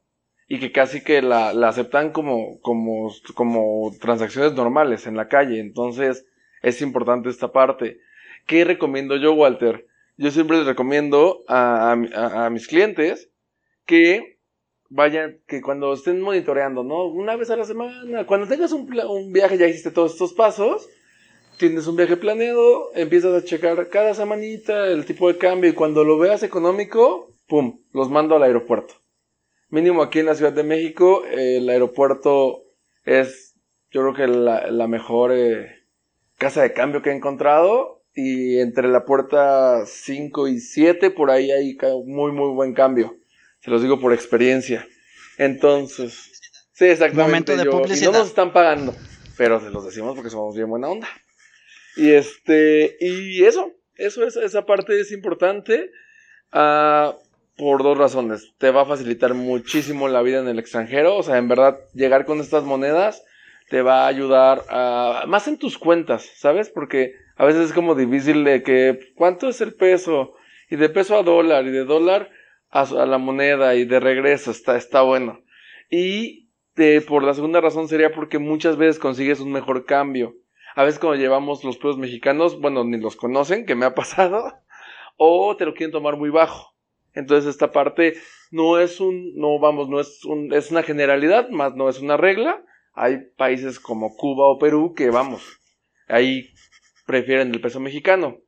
y 0.48 0.58
que 0.58 0.72
casi 0.72 1.02
que 1.02 1.22
la, 1.22 1.52
la 1.52 1.68
aceptan 1.68 2.10
como, 2.10 2.60
como, 2.60 3.10
como 3.34 3.92
transacciones 4.00 4.54
normales 4.54 5.06
en 5.06 5.16
la 5.16 5.28
calle. 5.28 5.60
Entonces, 5.60 6.26
es 6.62 6.80
importante 6.80 7.28
esta 7.28 7.52
parte. 7.52 8.00
¿Qué 8.46 8.64
recomiendo 8.64 9.16
yo, 9.16 9.34
Walter? 9.34 9.86
Yo 10.16 10.30
siempre 10.30 10.58
les 10.58 10.66
recomiendo 10.66 11.42
a, 11.48 11.92
a, 11.92 12.50
mis 12.50 12.66
clientes 12.66 13.30
que 13.86 14.38
vayan, 14.88 15.40
que 15.46 15.62
cuando 15.62 15.92
estén 15.92 16.20
monitoreando, 16.20 16.84
¿no? 16.84 17.06
Una 17.06 17.36
vez 17.36 17.50
a 17.50 17.56
la 17.56 17.64
semana, 17.64 18.26
cuando 18.26 18.46
tengas 18.46 18.72
un, 18.72 18.88
un, 19.08 19.32
viaje, 19.32 19.58
ya 19.58 19.66
hiciste 19.66 19.90
todos 19.90 20.12
estos 20.12 20.34
pasos, 20.34 20.88
tienes 21.68 21.86
un 21.86 21.94
viaje 21.94 22.16
planeado, 22.16 22.90
empiezas 22.96 23.40
a 23.40 23.44
checar 23.44 23.88
cada 23.88 24.14
semanita 24.14 24.88
el 24.88 25.04
tipo 25.04 25.28
de 25.28 25.38
cambio 25.38 25.70
y 25.70 25.74
cuando 25.74 26.02
lo 26.02 26.18
veas 26.18 26.42
económico, 26.42 27.32
¡pum!, 27.46 27.78
los 27.92 28.10
mando 28.10 28.34
al 28.34 28.42
aeropuerto. 28.42 28.94
Mínimo 29.68 30.02
aquí 30.02 30.18
en 30.18 30.26
la 30.26 30.34
Ciudad 30.34 30.52
de 30.52 30.64
México, 30.64 31.22
el 31.24 31.68
aeropuerto 31.68 32.64
es, 33.04 33.54
yo 33.92 34.00
creo 34.00 34.12
que 34.12 34.26
la, 34.26 34.72
la 34.72 34.88
mejor 34.88 35.30
eh, 35.32 35.84
casa 36.36 36.62
de 36.62 36.72
cambio 36.72 37.00
que 37.00 37.10
he 37.10 37.14
encontrado 37.14 38.02
y 38.12 38.58
entre 38.58 38.88
la 38.88 39.04
puerta 39.04 39.86
5 39.86 40.48
y 40.48 40.58
7 40.58 41.10
por 41.10 41.30
ahí 41.30 41.52
hay 41.52 41.78
muy 42.04 42.32
muy 42.32 42.52
buen 42.54 42.74
cambio. 42.74 43.14
Se 43.60 43.70
los 43.70 43.82
digo 43.82 44.00
por 44.00 44.12
experiencia. 44.12 44.84
Entonces, 45.38 46.40
sí, 46.72 46.86
exactamente. 46.86 47.22
Momento 47.22 47.56
de 47.56 47.70
publicidad. 47.70 48.10
Y 48.10 48.12
no 48.12 48.18
nos 48.18 48.28
están 48.28 48.52
pagando, 48.52 48.96
pero 49.36 49.60
se 49.60 49.70
los 49.70 49.84
decimos 49.84 50.16
porque 50.16 50.28
somos 50.28 50.56
bien 50.56 50.68
buena 50.68 50.88
onda. 50.88 51.06
Y 51.96 52.12
este, 52.12 52.96
y 53.00 53.44
eso, 53.44 53.72
eso 53.96 54.24
es, 54.24 54.36
esa 54.36 54.64
parte 54.64 54.98
es 55.00 55.12
importante. 55.12 55.90
Uh, 56.52 57.12
por 57.56 57.82
dos 57.82 57.96
razones. 57.96 58.54
Te 58.58 58.70
va 58.70 58.82
a 58.82 58.86
facilitar 58.86 59.34
muchísimo 59.34 60.08
la 60.08 60.22
vida 60.22 60.40
en 60.40 60.48
el 60.48 60.58
extranjero. 60.58 61.16
O 61.16 61.22
sea, 61.22 61.38
en 61.38 61.48
verdad, 61.48 61.78
llegar 61.94 62.24
con 62.24 62.40
estas 62.40 62.64
monedas 62.64 63.24
te 63.68 63.82
va 63.82 64.04
a 64.04 64.08
ayudar 64.08 64.64
a, 64.68 65.24
más 65.28 65.48
en 65.48 65.58
tus 65.58 65.78
cuentas, 65.78 66.28
¿sabes? 66.36 66.70
Porque 66.70 67.14
a 67.36 67.44
veces 67.44 67.66
es 67.66 67.72
como 67.72 67.94
difícil 67.94 68.44
de 68.44 68.62
que, 68.62 69.12
¿cuánto 69.14 69.48
es 69.48 69.60
el 69.60 69.74
peso? 69.74 70.34
Y 70.68 70.76
de 70.76 70.88
peso 70.88 71.16
a 71.16 71.22
dólar, 71.22 71.66
y 71.66 71.70
de 71.70 71.84
dólar 71.84 72.30
a, 72.70 72.84
la 72.84 73.18
moneda 73.18 73.74
y 73.74 73.84
de 73.84 74.00
regreso, 74.00 74.50
está, 74.50 74.76
está 74.76 75.02
bueno. 75.02 75.42
Y 75.90 76.48
por 77.06 77.22
la 77.22 77.34
segunda 77.34 77.60
razón 77.60 77.88
sería 77.88 78.12
porque 78.12 78.38
muchas 78.38 78.76
veces 78.76 78.98
consigues 78.98 79.40
un 79.40 79.52
mejor 79.52 79.84
cambio. 79.84 80.34
A 80.74 80.84
veces 80.84 80.98
cuando 80.98 81.20
llevamos 81.20 81.64
los 81.64 81.76
pueblos 81.76 81.98
mexicanos, 81.98 82.60
bueno, 82.60 82.84
ni 82.84 82.98
los 82.98 83.16
conocen, 83.16 83.66
que 83.66 83.74
me 83.74 83.86
ha 83.86 83.94
pasado, 83.94 84.52
o 85.16 85.56
te 85.56 85.64
lo 85.64 85.74
quieren 85.74 85.92
tomar 85.92 86.16
muy 86.16 86.30
bajo. 86.30 86.74
Entonces 87.14 87.50
esta 87.50 87.72
parte 87.72 88.14
no 88.50 88.78
es 88.78 89.00
un, 89.00 89.34
no 89.36 89.58
vamos, 89.58 89.88
no 89.88 90.00
es 90.00 90.24
un, 90.24 90.52
es 90.52 90.70
una 90.70 90.82
generalidad, 90.82 91.50
más 91.50 91.74
no 91.74 91.88
es 91.88 92.00
una 92.00 92.16
regla. 92.16 92.64
Hay 92.94 93.18
países 93.36 93.80
como 93.80 94.16
Cuba 94.16 94.46
o 94.46 94.58
Perú 94.58 94.94
que 94.94 95.10
vamos, 95.10 95.60
ahí 96.08 96.50
prefieren 97.06 97.52
el 97.52 97.60
peso 97.60 97.80
mexicano. 97.80 98.38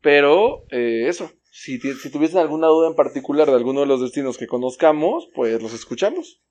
Pero 0.00 0.64
eh, 0.70 1.06
eso, 1.06 1.30
si, 1.50 1.78
tuviesen 1.78 2.38
alguna 2.38 2.66
duda 2.66 2.88
en 2.88 2.96
particular 2.96 3.48
de 3.48 3.54
alguno 3.54 3.80
de 3.80 3.86
los 3.86 4.00
destinos 4.00 4.36
que 4.36 4.48
conozcamos, 4.48 5.28
pues 5.34 5.62
los 5.62 5.72
escuchamos. 5.72 6.42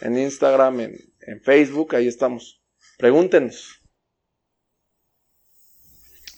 En 0.00 0.16
Instagram, 0.16 0.80
en, 0.80 0.96
en 1.20 1.40
Facebook, 1.42 1.94
ahí 1.96 2.06
estamos. 2.06 2.62
Pregúntenos. 2.98 3.81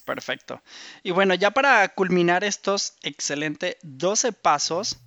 Perfecto. 0.05 0.61
Y 1.03 1.11
bueno, 1.11 1.33
ya 1.33 1.51
para 1.51 1.87
culminar 1.89 2.43
estos 2.43 2.93
excelentes 3.01 3.77
12 3.81 4.33
pasos 4.33 4.99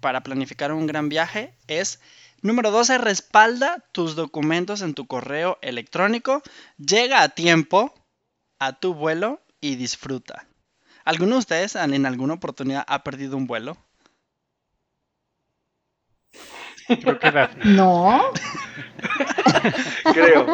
para 0.00 0.22
planificar 0.22 0.72
un 0.72 0.86
gran 0.88 1.08
viaje 1.08 1.54
es 1.68 2.00
número 2.42 2.72
12, 2.72 2.98
respalda 2.98 3.84
tus 3.92 4.16
documentos 4.16 4.82
en 4.82 4.94
tu 4.94 5.06
correo 5.06 5.58
electrónico, 5.62 6.42
llega 6.76 7.22
a 7.22 7.28
tiempo 7.28 7.94
a 8.58 8.72
tu 8.72 8.94
vuelo 8.94 9.40
y 9.60 9.76
disfruta. 9.76 10.46
¿Alguno 11.04 11.36
de 11.36 11.38
ustedes 11.38 11.76
en 11.76 12.04
alguna 12.04 12.34
oportunidad 12.34 12.84
ha 12.88 13.04
perdido 13.04 13.36
un 13.36 13.46
vuelo? 13.46 13.76
Creo 16.86 17.18
que 17.18 17.48
No. 17.64 18.32
Creo. 20.12 20.46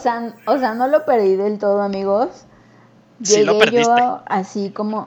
O 0.00 0.02
sea, 0.02 0.34
o 0.46 0.56
sea, 0.56 0.72
no 0.72 0.88
lo 0.88 1.04
perdí 1.04 1.36
del 1.36 1.58
todo, 1.58 1.82
amigos. 1.82 2.46
Sí, 3.22 3.44
lo 3.44 3.52
Llegué 3.52 3.64
perdiste. 3.66 3.84
yo 3.84 4.20
así 4.24 4.70
como, 4.70 5.04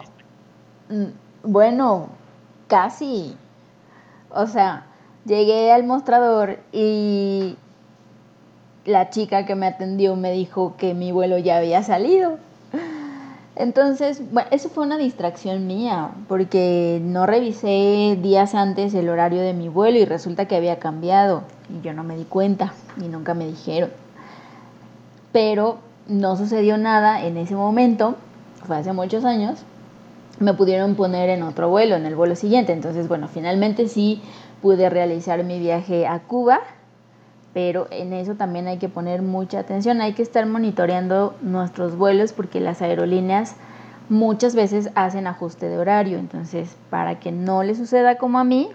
mm, 0.89 1.05
bueno, 1.49 2.09
casi. 2.67 3.35
O 4.29 4.45
sea, 4.45 4.85
llegué 5.25 5.71
al 5.71 5.83
mostrador 5.83 6.59
y 6.71 7.57
la 8.85 9.09
chica 9.09 9.47
que 9.47 9.55
me 9.55 9.65
atendió 9.65 10.15
me 10.15 10.31
dijo 10.31 10.75
que 10.77 10.93
mi 10.93 11.11
vuelo 11.11 11.39
ya 11.39 11.57
había 11.57 11.81
salido. 11.81 12.37
Entonces, 13.55 14.21
bueno, 14.31 14.49
eso 14.51 14.69
fue 14.69 14.85
una 14.85 14.99
distracción 14.99 15.65
mía, 15.65 16.11
porque 16.27 17.01
no 17.03 17.25
revisé 17.25 18.15
días 18.21 18.53
antes 18.53 18.93
el 18.93 19.09
horario 19.09 19.41
de 19.41 19.53
mi 19.53 19.69
vuelo 19.69 19.97
y 19.97 20.05
resulta 20.05 20.47
que 20.47 20.55
había 20.55 20.77
cambiado 20.77 21.41
y 21.67 21.83
yo 21.83 21.93
no 21.93 22.03
me 22.03 22.15
di 22.15 22.25
cuenta 22.25 22.73
y 23.01 23.07
nunca 23.07 23.33
me 23.33 23.47
dijeron. 23.47 24.02
Pero 25.33 25.79
no 26.07 26.37
sucedió 26.37 26.77
nada 26.77 27.25
en 27.25 27.35
ese 27.35 27.55
momento, 27.55 28.15
fue 28.65 28.77
hace 28.77 28.93
muchos 28.93 29.25
años, 29.25 29.63
me 30.39 30.53
pudieron 30.53 30.95
poner 30.95 31.29
en 31.29 31.43
otro 31.43 31.69
vuelo, 31.69 31.95
en 31.95 32.05
el 32.05 32.15
vuelo 32.15 32.37
siguiente. 32.37 32.71
Entonces, 32.71 33.09
bueno, 33.09 33.27
finalmente 33.27 33.89
sí 33.89 34.21
pude 34.61 34.89
realizar 34.89 35.43
mi 35.43 35.59
viaje 35.59 36.07
a 36.07 36.19
Cuba 36.19 36.61
pero 37.53 37.87
en 37.91 38.13
eso 38.13 38.33
también 38.33 38.67
hay 38.67 38.79
que 38.79 38.89
poner 38.89 39.21
mucha 39.21 39.59
atención, 39.59 40.01
hay 40.01 40.13
que 40.13 40.23
estar 40.23 40.45
monitoreando 40.47 41.35
nuestros 41.41 41.95
vuelos 41.95 42.33
porque 42.33 42.59
las 42.59 42.81
aerolíneas 42.81 43.55
muchas 44.09 44.55
veces 44.55 44.89
hacen 44.95 45.27
ajuste 45.27 45.69
de 45.69 45.77
horario, 45.77 46.17
entonces 46.17 46.75
para 46.89 47.19
que 47.19 47.31
no 47.31 47.63
les 47.63 47.77
suceda 47.77 48.17
como 48.17 48.39
a 48.39 48.43
mí, 48.43 48.69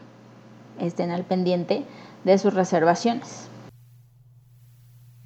estén 0.78 1.11
al 1.11 1.24
pendiente 1.24 1.84
de 2.24 2.38
sus 2.38 2.54
reservaciones. 2.54 3.47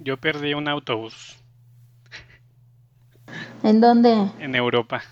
Yo 0.03 0.17
perdí 0.17 0.55
un 0.55 0.69
autobús. 0.69 1.37
¿En 3.63 3.81
dónde? 3.81 4.29
En 4.41 4.55
Europa. 4.55 5.03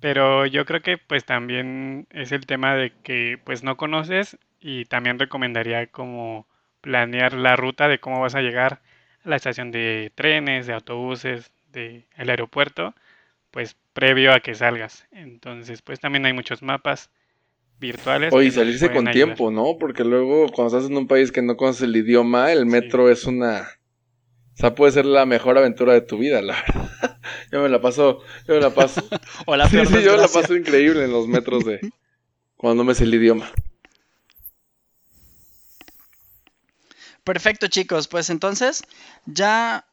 Pero 0.00 0.46
yo 0.46 0.64
creo 0.66 0.82
que 0.82 0.98
pues 0.98 1.24
también 1.24 2.06
es 2.10 2.32
el 2.32 2.46
tema 2.46 2.74
de 2.74 2.92
que 3.02 3.38
pues 3.44 3.62
no 3.62 3.76
conoces 3.76 4.38
y 4.60 4.84
también 4.84 5.18
recomendaría 5.18 5.86
como 5.86 6.46
planear 6.80 7.32
la 7.32 7.56
ruta 7.56 7.88
de 7.88 7.98
cómo 7.98 8.20
vas 8.20 8.34
a 8.34 8.42
llegar 8.42 8.80
a 9.24 9.28
la 9.28 9.36
estación 9.36 9.70
de 9.70 10.12
trenes, 10.14 10.66
de 10.66 10.74
autobuses, 10.74 11.50
del 11.72 12.04
aeropuerto, 12.16 12.94
pues 13.50 13.76
previo 13.92 14.32
a 14.32 14.40
que 14.40 14.54
salgas. 14.54 15.06
Entonces 15.12 15.82
pues 15.82 16.00
también 16.00 16.26
hay 16.26 16.32
muchos 16.32 16.62
mapas 16.62 17.10
virtuales. 17.78 18.32
Oye, 18.32 18.50
salirse 18.50 18.90
con 18.90 19.10
tiempo, 19.10 19.50
¿no? 19.50 19.76
Porque 19.78 20.04
luego 20.04 20.46
cuando 20.48 20.76
estás 20.76 20.90
en 20.90 20.96
un 20.96 21.06
país 21.06 21.32
que 21.32 21.42
no 21.42 21.56
conoces 21.56 21.82
el 21.82 21.96
idioma, 21.96 22.52
el 22.52 22.66
metro 22.66 23.10
es 23.10 23.24
una... 23.24 23.68
O 24.56 24.58
sea, 24.58 24.74
puede 24.74 24.90
ser 24.90 25.04
la 25.04 25.26
mejor 25.26 25.58
aventura 25.58 25.92
de 25.92 26.00
tu 26.00 26.16
vida, 26.16 26.40
la 26.40 26.54
verdad. 26.54 27.18
yo 27.52 27.60
me 27.60 27.68
la 27.68 27.78
paso, 27.78 28.22
yo 28.48 28.54
me 28.54 28.60
la 28.60 28.70
paso. 28.70 29.06
o 29.46 29.54
la 29.54 29.68
sí, 29.68 29.84
sí, 29.84 30.02
yo 30.02 30.12
me 30.12 30.16
la 30.16 30.28
paso 30.28 30.56
increíble 30.56 31.04
en 31.04 31.12
los 31.12 31.28
metros 31.28 31.62
de 31.66 31.80
cuando 32.56 32.82
me 32.82 32.94
sé 32.94 33.04
el 33.04 33.14
idioma. 33.14 33.52
Perfecto, 37.22 37.66
chicos. 37.66 38.08
Pues 38.08 38.30
entonces 38.30 38.82
ya 39.26 39.84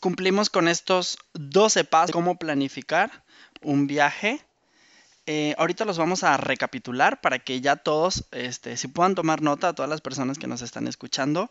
cumplimos 0.00 0.50
con 0.50 0.68
estos 0.68 1.16
12 1.32 1.84
pasos 1.84 2.08
de 2.08 2.12
cómo 2.12 2.38
planificar 2.38 3.24
un 3.62 3.86
viaje. 3.86 4.44
Eh, 5.24 5.54
ahorita 5.56 5.86
los 5.86 5.96
vamos 5.96 6.22
a 6.22 6.36
recapitular 6.36 7.22
para 7.22 7.38
que 7.38 7.62
ya 7.62 7.76
todos, 7.76 8.26
este, 8.32 8.76
si 8.76 8.88
puedan 8.88 9.14
tomar 9.14 9.40
nota 9.40 9.68
a 9.68 9.72
todas 9.72 9.88
las 9.88 10.02
personas 10.02 10.38
que 10.38 10.48
nos 10.48 10.60
están 10.60 10.86
escuchando. 10.86 11.50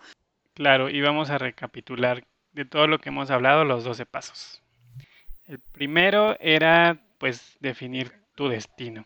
Claro, 0.59 0.89
y 0.89 0.99
vamos 0.99 1.29
a 1.29 1.37
recapitular 1.37 2.25
de 2.51 2.65
todo 2.65 2.85
lo 2.85 2.99
que 2.99 3.07
hemos 3.07 3.31
hablado 3.31 3.63
los 3.63 3.85
12 3.85 4.05
pasos. 4.05 4.61
El 5.45 5.59
primero 5.59 6.35
era 6.41 6.99
pues 7.17 7.55
definir 7.61 8.11
tu 8.35 8.49
destino, 8.49 9.05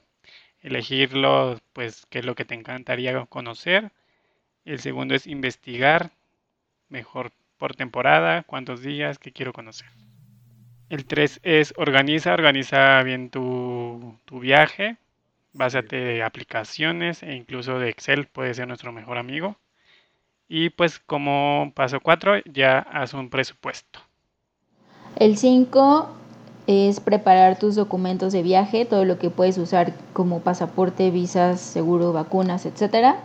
elegirlo 0.61 1.59
pues 1.71 2.07
qué 2.09 2.17
es 2.17 2.25
lo 2.25 2.33
que 2.33 2.43
te 2.43 2.55
encantaría 2.55 3.23
conocer. 3.27 3.91
El 4.65 4.79
segundo 4.79 5.13
es 5.13 5.27
investigar 5.27 6.09
mejor 6.89 7.31
por 7.59 7.75
temporada, 7.75 8.41
cuántos 8.41 8.81
días, 8.81 9.19
qué 9.19 9.31
quiero 9.31 9.53
conocer. 9.53 9.89
El 10.89 11.05
3 11.05 11.39
es 11.43 11.75
organiza, 11.77 12.33
organiza 12.33 13.03
bien 13.03 13.29
tu, 13.29 14.17
tu 14.25 14.39
viaje. 14.39 14.97
Básate 15.51 15.97
de 15.97 16.23
aplicaciones 16.23 17.21
e 17.21 17.35
incluso 17.35 17.77
de 17.77 17.89
Excel 17.89 18.25
puede 18.25 18.55
ser 18.55 18.67
nuestro 18.67 18.91
mejor 18.91 19.19
amigo. 19.19 19.59
Y 20.55 20.69
pues 20.69 20.99
como 20.99 21.71
paso 21.73 21.99
4 21.99 22.43
ya 22.53 22.77
haz 22.77 23.15
un 23.15 23.31
presupuesto. 23.31 23.97
El 25.15 25.35
5 25.35 26.07
es 26.67 26.99
preparar 26.99 27.57
tus 27.57 27.73
documentos 27.73 28.33
de 28.33 28.43
viaje, 28.43 28.85
todo 28.85 29.03
lo 29.03 29.17
que 29.17 29.31
puedes 29.31 29.57
usar 29.57 29.95
como 30.13 30.41
pasaporte, 30.41 31.09
visas, 31.09 31.59
seguro, 31.59 32.13
vacunas, 32.13 32.67
etc. 32.67 33.15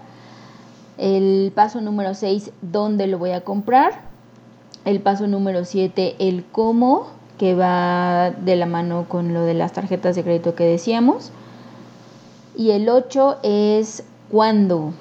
El 0.96 1.52
paso 1.54 1.82
número 1.82 2.14
6, 2.14 2.50
dónde 2.62 3.06
lo 3.06 3.18
voy 3.18 3.32
a 3.32 3.42
comprar. 3.42 4.00
El 4.86 5.00
paso 5.00 5.26
número 5.26 5.66
7, 5.66 6.16
el 6.20 6.46
cómo 6.50 7.08
que 7.36 7.54
va 7.54 8.30
de 8.30 8.56
la 8.56 8.64
mano 8.64 9.04
con 9.06 9.34
lo 9.34 9.42
de 9.42 9.52
las 9.52 9.74
tarjetas 9.74 10.16
de 10.16 10.22
crédito 10.24 10.54
que 10.54 10.64
decíamos. 10.64 11.30
Y 12.56 12.70
el 12.70 12.88
8 12.88 13.40
es 13.42 14.02
cuándo. 14.30 14.94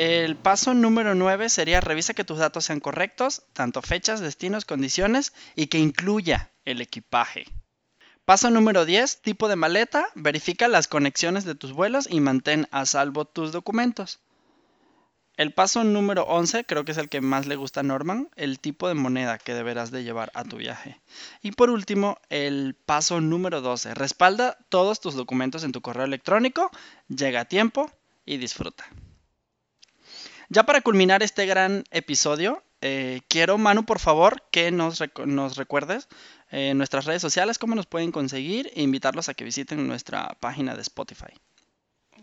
El 0.00 0.36
paso 0.36 0.74
número 0.74 1.16
9 1.16 1.48
sería 1.48 1.80
revisa 1.80 2.14
que 2.14 2.22
tus 2.22 2.38
datos 2.38 2.66
sean 2.66 2.78
correctos, 2.78 3.42
tanto 3.52 3.82
fechas, 3.82 4.20
destinos, 4.20 4.64
condiciones 4.64 5.32
y 5.56 5.66
que 5.66 5.80
incluya 5.80 6.52
el 6.64 6.80
equipaje. 6.80 7.46
Paso 8.24 8.48
número 8.48 8.84
10, 8.84 9.22
tipo 9.22 9.48
de 9.48 9.56
maleta, 9.56 10.06
verifica 10.14 10.68
las 10.68 10.86
conexiones 10.86 11.44
de 11.44 11.56
tus 11.56 11.72
vuelos 11.72 12.06
y 12.08 12.20
mantén 12.20 12.68
a 12.70 12.86
salvo 12.86 13.24
tus 13.24 13.50
documentos. 13.50 14.20
El 15.36 15.52
paso 15.52 15.82
número 15.82 16.22
11 16.28 16.62
creo 16.62 16.84
que 16.84 16.92
es 16.92 16.98
el 16.98 17.08
que 17.08 17.20
más 17.20 17.46
le 17.46 17.56
gusta 17.56 17.80
a 17.80 17.82
Norman, 17.82 18.28
el 18.36 18.60
tipo 18.60 18.86
de 18.86 18.94
moneda 18.94 19.38
que 19.38 19.52
deberás 19.52 19.90
de 19.90 20.04
llevar 20.04 20.30
a 20.32 20.44
tu 20.44 20.58
viaje. 20.58 21.00
Y 21.42 21.50
por 21.50 21.70
último, 21.70 22.18
el 22.28 22.76
paso 22.86 23.20
número 23.20 23.62
12, 23.62 23.94
respalda 23.94 24.58
todos 24.68 25.00
tus 25.00 25.16
documentos 25.16 25.64
en 25.64 25.72
tu 25.72 25.80
correo 25.80 26.04
electrónico, 26.04 26.70
llega 27.08 27.40
a 27.40 27.44
tiempo 27.46 27.90
y 28.24 28.36
disfruta. 28.36 28.86
Ya 30.50 30.62
para 30.62 30.80
culminar 30.80 31.22
este 31.22 31.44
gran 31.44 31.84
episodio, 31.90 32.62
eh, 32.80 33.20
quiero, 33.28 33.58
Manu, 33.58 33.84
por 33.84 33.98
favor, 33.98 34.42
que 34.50 34.70
nos, 34.70 35.02
nos 35.26 35.56
recuerdes 35.56 36.08
en 36.50 36.78
nuestras 36.78 37.04
redes 37.04 37.20
sociales 37.20 37.58
cómo 37.58 37.74
nos 37.74 37.86
pueden 37.86 38.12
conseguir 38.12 38.70
e 38.74 38.82
invitarlos 38.82 39.28
a 39.28 39.34
que 39.34 39.44
visiten 39.44 39.86
nuestra 39.86 40.36
página 40.40 40.74
de 40.74 40.82
Spotify. 40.82 41.34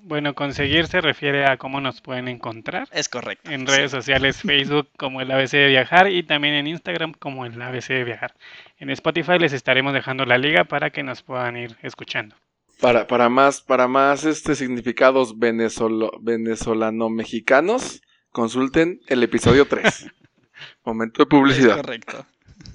Bueno, 0.01 0.33
conseguir 0.35 0.87
se 0.87 1.01
refiere 1.01 1.45
a 1.45 1.57
cómo 1.57 1.81
nos 1.81 2.01
pueden 2.01 2.27
encontrar. 2.27 2.87
Es 2.91 3.09
correcto. 3.09 3.49
En 3.49 3.65
redes 3.65 3.91
sociales, 3.91 4.37
Facebook 4.41 4.89
como 4.97 5.21
el 5.21 5.31
ABC 5.31 5.51
de 5.51 5.67
Viajar 5.67 6.11
y 6.11 6.23
también 6.23 6.55
en 6.55 6.67
Instagram 6.67 7.13
como 7.13 7.45
el 7.45 7.59
ABC 7.61 7.87
de 7.89 8.03
Viajar. 8.03 8.33
En 8.77 8.89
Spotify 8.89 9.39
les 9.39 9.53
estaremos 9.53 9.93
dejando 9.93 10.25
la 10.25 10.37
liga 10.37 10.63
para 10.63 10.89
que 10.89 11.03
nos 11.03 11.21
puedan 11.21 11.57
ir 11.57 11.77
escuchando. 11.81 12.35
Para, 12.81 13.07
para 13.07 13.29
más, 13.29 13.61
para 13.61 13.87
más 13.87 14.25
este 14.25 14.53
significados 14.53 15.39
venezolo, 15.39 16.11
venezolano-mexicanos, 16.21 18.01
consulten 18.35 18.99
el 19.07 19.23
episodio 19.23 19.65
3. 19.65 20.11
Momento 20.83 21.23
de 21.23 21.25
publicidad. 21.25 21.77
Es 21.77 21.81
correcto. 21.83 22.25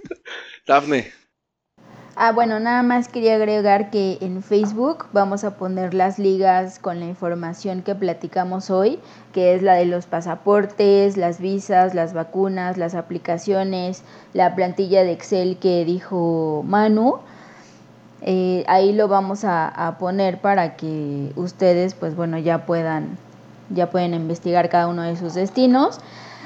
Dafne. 0.66 1.12
Ah, 2.16 2.32
bueno, 2.32 2.58
nada 2.60 2.82
más 2.82 3.08
quería 3.08 3.34
agregar 3.34 3.90
que 3.90 4.16
en 4.22 4.42
Facebook 4.42 5.06
vamos 5.12 5.44
a 5.44 5.58
poner 5.58 5.92
las 5.92 6.18
ligas 6.18 6.78
con 6.78 6.98
la 6.98 7.06
información 7.06 7.82
que 7.82 7.94
platicamos 7.94 8.70
hoy, 8.70 8.98
que 9.34 9.54
es 9.54 9.62
la 9.62 9.74
de 9.74 9.84
los 9.84 10.06
pasaportes, 10.06 11.18
las 11.18 11.40
visas, 11.40 11.94
las 11.94 12.14
vacunas, 12.14 12.78
las 12.78 12.94
aplicaciones, 12.94 14.02
la 14.32 14.54
plantilla 14.54 15.04
de 15.04 15.12
Excel 15.12 15.58
que 15.58 15.84
dijo 15.84 16.64
Manu. 16.66 17.18
Eh, 18.22 18.64
ahí 18.66 18.94
lo 18.94 19.08
vamos 19.08 19.44
a, 19.44 19.68
a, 19.68 19.98
poner 19.98 20.40
para 20.40 20.76
que 20.76 21.32
ustedes, 21.36 21.94
pues 21.94 22.16
bueno, 22.16 22.38
ya 22.38 22.64
puedan, 22.64 23.18
ya 23.70 23.90
pueden 23.90 24.14
investigar 24.14 24.68
cada 24.68 24.88
uno 24.88 25.02
de 25.02 25.16
sus 25.16 25.34
destinos. 25.34 25.98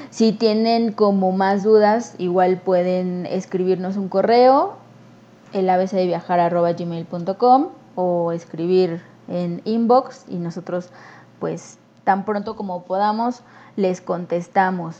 Si 0.09 0.31
tienen 0.31 0.91
como 0.91 1.31
más 1.31 1.63
dudas, 1.63 2.15
igual 2.17 2.57
pueden 2.57 3.25
escribirnos 3.25 3.97
un 3.97 4.07
correo 4.07 4.77
el 5.55 5.69
abc 5.69 5.91
de 5.91 6.05
viajar 6.05 6.39
arroba 6.39 6.73
gmail.com 6.73 7.69
o 7.95 8.31
escribir 8.33 9.01
en 9.29 9.61
inbox 9.63 10.25
y 10.27 10.35
nosotros 10.35 10.89
pues 11.39 11.77
tan 12.03 12.25
pronto 12.25 12.57
como 12.57 12.83
podamos 12.83 13.41
les 13.77 14.01
contestamos. 14.01 14.97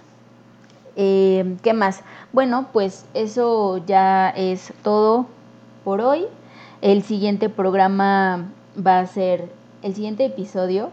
Eh, 0.96 1.58
¿Qué 1.62 1.74
más? 1.74 2.02
Bueno, 2.32 2.68
pues 2.72 3.06
eso 3.14 3.84
ya 3.86 4.30
es 4.30 4.74
todo 4.82 5.26
por 5.84 6.00
hoy. 6.00 6.26
El 6.82 7.04
siguiente 7.04 7.50
programa 7.50 8.46
va 8.76 9.00
a 9.00 9.08
ser, 9.08 9.52
el 9.82 9.94
siguiente 9.94 10.24
episodio 10.26 10.90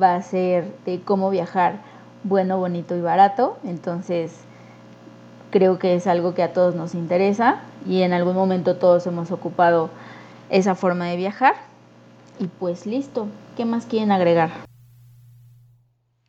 va 0.00 0.14
a 0.14 0.22
ser 0.22 0.64
de 0.84 1.00
cómo 1.00 1.30
viajar 1.30 1.80
bueno, 2.24 2.58
bonito 2.58 2.96
y 2.96 3.00
barato. 3.00 3.58
Entonces, 3.64 4.44
creo 5.50 5.78
que 5.78 5.94
es 5.94 6.06
algo 6.06 6.34
que 6.34 6.42
a 6.42 6.52
todos 6.52 6.74
nos 6.74 6.94
interesa 6.94 7.62
y 7.86 8.02
en 8.02 8.12
algún 8.12 8.34
momento 8.34 8.76
todos 8.76 9.06
hemos 9.06 9.30
ocupado 9.30 9.90
esa 10.50 10.74
forma 10.74 11.06
de 11.06 11.16
viajar. 11.16 11.54
Y 12.38 12.46
pues 12.46 12.86
listo, 12.86 13.28
¿qué 13.56 13.64
más 13.64 13.86
quieren 13.86 14.12
agregar? 14.12 14.50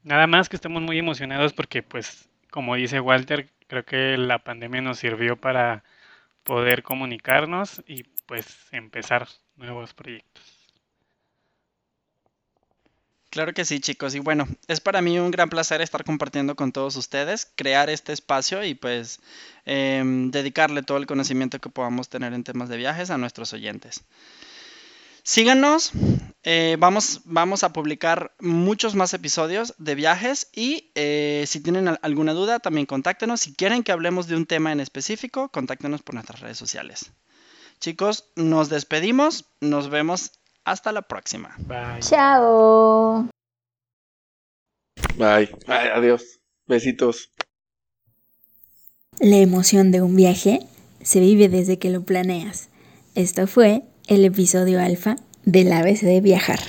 Nada 0.04 0.28
más 0.28 0.50
que 0.50 0.56
estamos 0.56 0.82
muy 0.82 0.98
emocionados 0.98 1.54
porque 1.54 1.84
pues 1.84 2.30
como 2.50 2.76
dice 2.76 3.00
Walter, 3.00 3.50
creo 3.68 3.86
que 3.86 4.18
la 4.18 4.40
pandemia 4.40 4.82
nos 4.82 5.00
sirvió 5.00 5.38
para 5.38 5.84
poder 6.44 6.84
comunicarnos 6.84 7.84
y 7.88 8.04
pues 8.26 8.68
empezar 8.72 9.28
nuevos 9.56 9.94
proyectos. 9.94 10.59
Claro 13.30 13.54
que 13.54 13.64
sí, 13.64 13.80
chicos. 13.80 14.16
Y 14.16 14.20
bueno, 14.20 14.48
es 14.68 14.80
para 14.80 15.02
mí 15.02 15.20
un 15.20 15.30
gran 15.30 15.50
placer 15.50 15.82
estar 15.82 16.04
compartiendo 16.04 16.56
con 16.56 16.72
todos 16.72 16.96
ustedes, 16.96 17.48
crear 17.56 17.90
este 17.90 18.12
espacio 18.12 18.64
y 18.64 18.74
pues 18.74 19.20
eh, 19.66 20.02
dedicarle 20.32 20.82
todo 20.82 20.98
el 20.98 21.06
conocimiento 21.06 21.60
que 21.60 21.70
podamos 21.70 22.10
tener 22.10 22.34
en 22.34 22.44
temas 22.44 22.70
de 22.70 22.78
viajes 22.78 23.12
a 23.12 23.18
nuestros 23.20 23.54
oyentes. 23.54 24.04
Síganos, 25.22 25.92
eh, 26.42 26.76
vamos, 26.80 27.22
vamos 27.26 27.64
a 27.64 27.72
publicar 27.72 28.34
muchos 28.40 28.96
más 28.96 29.14
episodios 29.14 29.76
de 29.78 29.94
viajes 29.94 30.50
y 30.56 30.90
eh, 30.96 31.44
si 31.46 31.60
tienen 31.60 32.00
alguna 32.02 32.34
duda 32.34 32.58
también 32.58 32.88
contáctenos. 32.88 33.42
Si 33.42 33.54
quieren 33.54 33.84
que 33.84 33.92
hablemos 33.92 34.26
de 34.26 34.38
un 34.38 34.48
tema 34.48 34.72
en 34.72 34.80
específico, 34.80 35.50
contáctenos 35.50 36.02
por 36.02 36.16
nuestras 36.16 36.40
redes 36.40 36.58
sociales. 36.58 37.12
Chicos, 37.80 38.26
nos 38.36 38.70
despedimos, 38.70 39.46
nos 39.62 39.90
vemos 39.90 40.32
hasta 40.66 40.92
la 40.92 41.02
próxima. 41.02 41.56
Bye. 41.60 42.00
Chao. 42.02 43.28
Bye. 45.18 45.50
Bye. 45.68 45.92
Adiós. 45.94 46.40
Besitos. 46.68 47.32
La 49.20 49.38
emoción 49.38 49.92
de 49.92 50.02
un 50.02 50.16
viaje 50.16 50.62
se 51.02 51.20
vive 51.20 51.50
desde 51.50 51.80
que 51.80 51.90
lo 51.90 52.04
planeas. 52.04 52.70
Esto 53.16 53.48
fue 53.48 53.84
el 54.08 54.24
episodio 54.24 54.80
alfa 54.82 55.16
del 55.44 55.74
ABC 55.74 56.02
de 56.02 56.22
viajar. 56.22 56.60